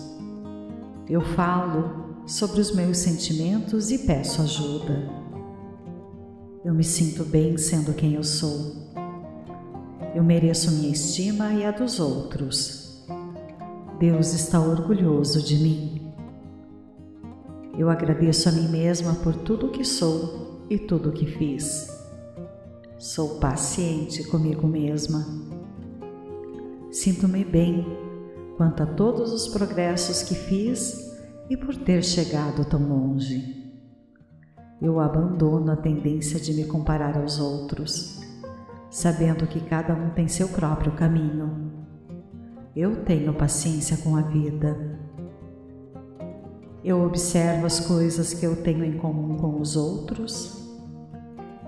Eu 1.08 1.22
falo 1.22 2.18
sobre 2.26 2.62
os 2.62 2.74
meus 2.74 2.98
sentimentos 2.98 3.92
e 3.92 4.00
peço 4.00 4.42
ajuda. 4.42 5.08
Eu 6.66 6.74
me 6.74 6.84
sinto 6.84 7.24
bem 7.26 7.60
sendo 7.60 7.94
quem 7.94 8.16
eu 8.16 8.24
sou. 8.24 8.74
Eu 10.16 10.24
mereço 10.24 10.72
minha 10.72 10.92
estima 10.92 11.54
e 11.54 11.64
a 11.64 11.70
dos 11.70 12.00
outros. 12.00 13.06
Deus 14.00 14.34
está 14.34 14.60
orgulhoso 14.60 15.44
de 15.44 15.58
mim. 15.58 16.12
Eu 17.78 17.88
agradeço 17.88 18.50
a 18.50 18.52
mim 18.52 18.68
mesma 18.68 19.14
por 19.16 19.36
tudo 19.36 19.70
que 19.70 19.86
sou 19.86 20.66
e 20.72 20.80
tudo 20.80 21.12
que 21.12 21.28
fiz. 21.28 21.88
Sou 22.98 23.38
paciente 23.40 24.24
comigo 24.24 24.66
mesma. 24.66 25.53
Sinto-me 26.94 27.44
bem 27.44 27.88
quanto 28.56 28.84
a 28.84 28.86
todos 28.86 29.34
os 29.34 29.48
progressos 29.48 30.22
que 30.22 30.36
fiz 30.36 31.12
e 31.50 31.58
por 31.58 31.76
ter 31.76 32.04
chegado 32.04 32.64
tão 32.64 32.88
longe. 32.88 33.74
eu 34.80 35.00
abandono 35.00 35.72
a 35.72 35.76
tendência 35.76 36.40
de 36.40 36.54
me 36.54 36.66
comparar 36.66 37.18
aos 37.18 37.40
outros, 37.40 38.22
sabendo 38.92 39.48
que 39.48 39.60
cada 39.60 39.96
um 39.96 40.12
tem 40.12 40.28
seu 40.28 40.48
próprio 40.50 40.92
caminho. 40.92 41.72
Eu 42.76 43.04
tenho 43.04 43.34
paciência 43.34 43.98
com 43.98 44.16
a 44.16 44.22
vida. 44.22 45.00
Eu 46.84 47.04
observo 47.04 47.66
as 47.66 47.80
coisas 47.80 48.36
que 48.36 48.46
eu 48.46 48.62
tenho 48.62 48.86
em 48.86 49.00
comum 49.00 49.36
com 49.38 49.60
os 49.60 49.76
outros. 49.76 50.70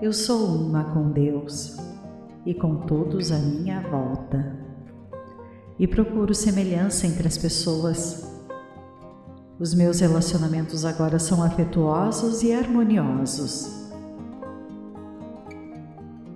Eu 0.00 0.12
sou 0.12 0.46
uma 0.46 0.84
com 0.84 1.10
Deus 1.10 1.76
e 2.44 2.54
com 2.54 2.86
todos 2.86 3.32
à 3.32 3.38
minha 3.40 3.80
volta. 3.80 4.65
E 5.78 5.86
procuro 5.86 6.34
semelhança 6.34 7.06
entre 7.06 7.28
as 7.28 7.36
pessoas 7.36 8.36
os 9.58 9.72
meus 9.72 10.00
relacionamentos 10.00 10.84
agora 10.84 11.18
são 11.18 11.42
afetuosos 11.42 12.42
e 12.42 12.52
harmoniosos. 12.52 13.88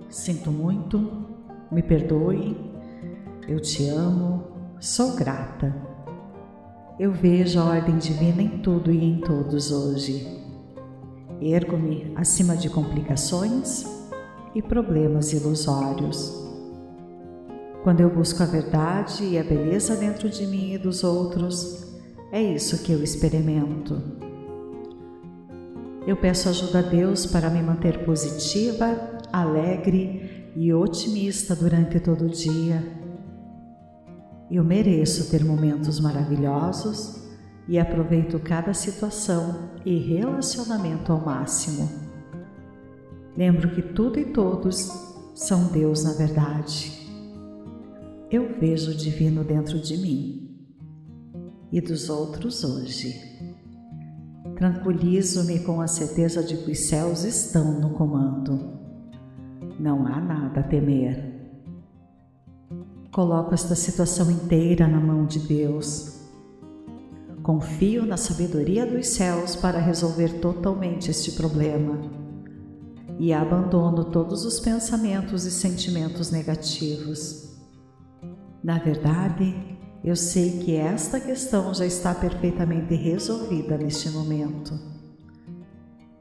Sinto 0.09 0.49
muito, 0.49 1.27
me 1.71 1.83
perdoe, 1.83 2.57
eu 3.47 3.59
te 3.59 3.87
amo, 3.89 4.43
sou 4.79 5.15
grata. 5.15 5.71
Eu 6.99 7.11
vejo 7.11 7.59
a 7.59 7.65
ordem 7.65 7.99
divina 7.99 8.41
em 8.41 8.57
tudo 8.57 8.91
e 8.91 9.03
em 9.03 9.21
todos 9.21 9.71
hoje. 9.71 10.27
Ergo-me 11.39 12.11
acima 12.15 12.57
de 12.57 12.71
complicações 12.71 13.85
e 14.55 14.63
problemas 14.63 15.31
ilusórios. 15.31 16.50
Quando 17.83 18.01
eu 18.01 18.09
busco 18.11 18.43
a 18.43 18.45
verdade 18.45 19.23
e 19.23 19.39
a 19.39 19.43
beleza 19.43 19.95
dentro 19.95 20.29
de 20.29 20.45
mim 20.45 20.73
e 20.73 20.77
dos 20.77 21.03
outros, 21.03 21.83
é 22.31 22.39
isso 22.39 22.83
que 22.83 22.91
eu 22.91 23.03
experimento. 23.03 23.99
Eu 26.05 26.15
peço 26.15 26.47
ajuda 26.47 26.79
a 26.79 26.83
Deus 26.83 27.25
para 27.25 27.49
me 27.49 27.61
manter 27.61 28.05
positiva, 28.05 29.19
alegre 29.33 30.51
e 30.55 30.71
otimista 30.71 31.55
durante 31.55 31.99
todo 31.99 32.25
o 32.25 32.29
dia. 32.29 32.83
Eu 34.49 34.63
mereço 34.63 35.31
ter 35.31 35.43
momentos 35.43 35.99
maravilhosos 35.99 37.19
e 37.67 37.79
aproveito 37.79 38.39
cada 38.39 38.75
situação 38.75 39.71
e 39.83 39.97
relacionamento 39.97 41.11
ao 41.11 41.19
máximo. 41.19 41.89
Lembro 43.35 43.69
que 43.69 43.81
tudo 43.81 44.19
e 44.19 44.25
todos 44.25 44.91
são 45.33 45.65
Deus 45.67 46.03
na 46.03 46.13
verdade. 46.13 47.00
Eu 48.31 48.47
vejo 48.57 48.91
o 48.91 48.95
divino 48.95 49.43
dentro 49.43 49.77
de 49.77 49.97
mim 49.97 50.57
e 51.69 51.81
dos 51.81 52.09
outros 52.09 52.63
hoje. 52.63 53.13
Tranquilizo-me 54.55 55.59
com 55.59 55.81
a 55.81 55.87
certeza 55.87 56.41
de 56.41 56.55
que 56.55 56.71
os 56.71 56.79
céus 56.79 57.25
estão 57.25 57.81
no 57.81 57.89
comando. 57.89 58.79
Não 59.77 60.07
há 60.07 60.21
nada 60.21 60.61
a 60.61 60.63
temer. 60.63 61.41
Coloco 63.11 63.53
esta 63.53 63.75
situação 63.75 64.31
inteira 64.31 64.87
na 64.87 65.01
mão 65.01 65.25
de 65.25 65.39
Deus. 65.39 66.21
Confio 67.43 68.05
na 68.05 68.15
sabedoria 68.15 68.85
dos 68.85 69.07
céus 69.07 69.57
para 69.57 69.77
resolver 69.77 70.39
totalmente 70.39 71.11
este 71.11 71.33
problema 71.33 71.99
e 73.19 73.33
abandono 73.33 74.05
todos 74.05 74.45
os 74.45 74.57
pensamentos 74.57 75.43
e 75.43 75.51
sentimentos 75.51 76.31
negativos. 76.31 77.50
Na 78.63 78.77
verdade, 78.77 79.55
eu 80.03 80.15
sei 80.15 80.59
que 80.59 80.75
esta 80.75 81.19
questão 81.19 81.73
já 81.73 81.85
está 81.85 82.13
perfeitamente 82.13 82.93
resolvida 82.93 83.77
neste 83.77 84.09
momento. 84.09 84.73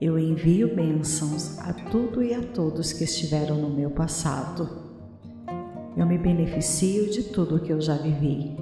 Eu 0.00 0.18
envio 0.18 0.74
bênçãos 0.74 1.58
a 1.58 1.74
tudo 1.74 2.22
e 2.22 2.32
a 2.32 2.40
todos 2.40 2.94
que 2.94 3.04
estiveram 3.04 3.56
no 3.56 3.68
meu 3.68 3.90
passado. 3.90 4.68
Eu 5.94 6.06
me 6.06 6.16
beneficio 6.16 7.10
de 7.10 7.24
tudo 7.24 7.56
o 7.56 7.60
que 7.60 7.70
eu 7.70 7.80
já 7.80 7.96
vivi. 7.96 8.56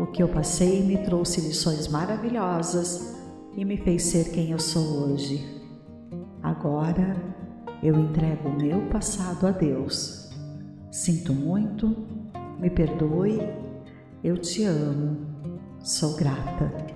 O 0.00 0.06
que 0.06 0.22
eu 0.22 0.28
passei 0.28 0.84
me 0.84 0.98
trouxe 0.98 1.40
lições 1.40 1.88
maravilhosas 1.88 3.16
e 3.56 3.64
me 3.64 3.76
fez 3.76 4.04
ser 4.04 4.30
quem 4.30 4.52
eu 4.52 4.60
sou 4.60 5.08
hoje. 5.08 5.60
Agora 6.40 7.16
eu 7.82 7.98
entrego 7.98 8.48
o 8.48 8.56
meu 8.56 8.88
passado 8.88 9.48
a 9.48 9.50
Deus. 9.50 10.30
Sinto 10.92 11.32
muito, 11.32 12.19
me 12.60 12.68
perdoe 12.68 13.40
eu 14.22 14.36
te 14.36 14.64
amo, 14.64 15.16
sou 15.82 16.14
grata. 16.14 16.89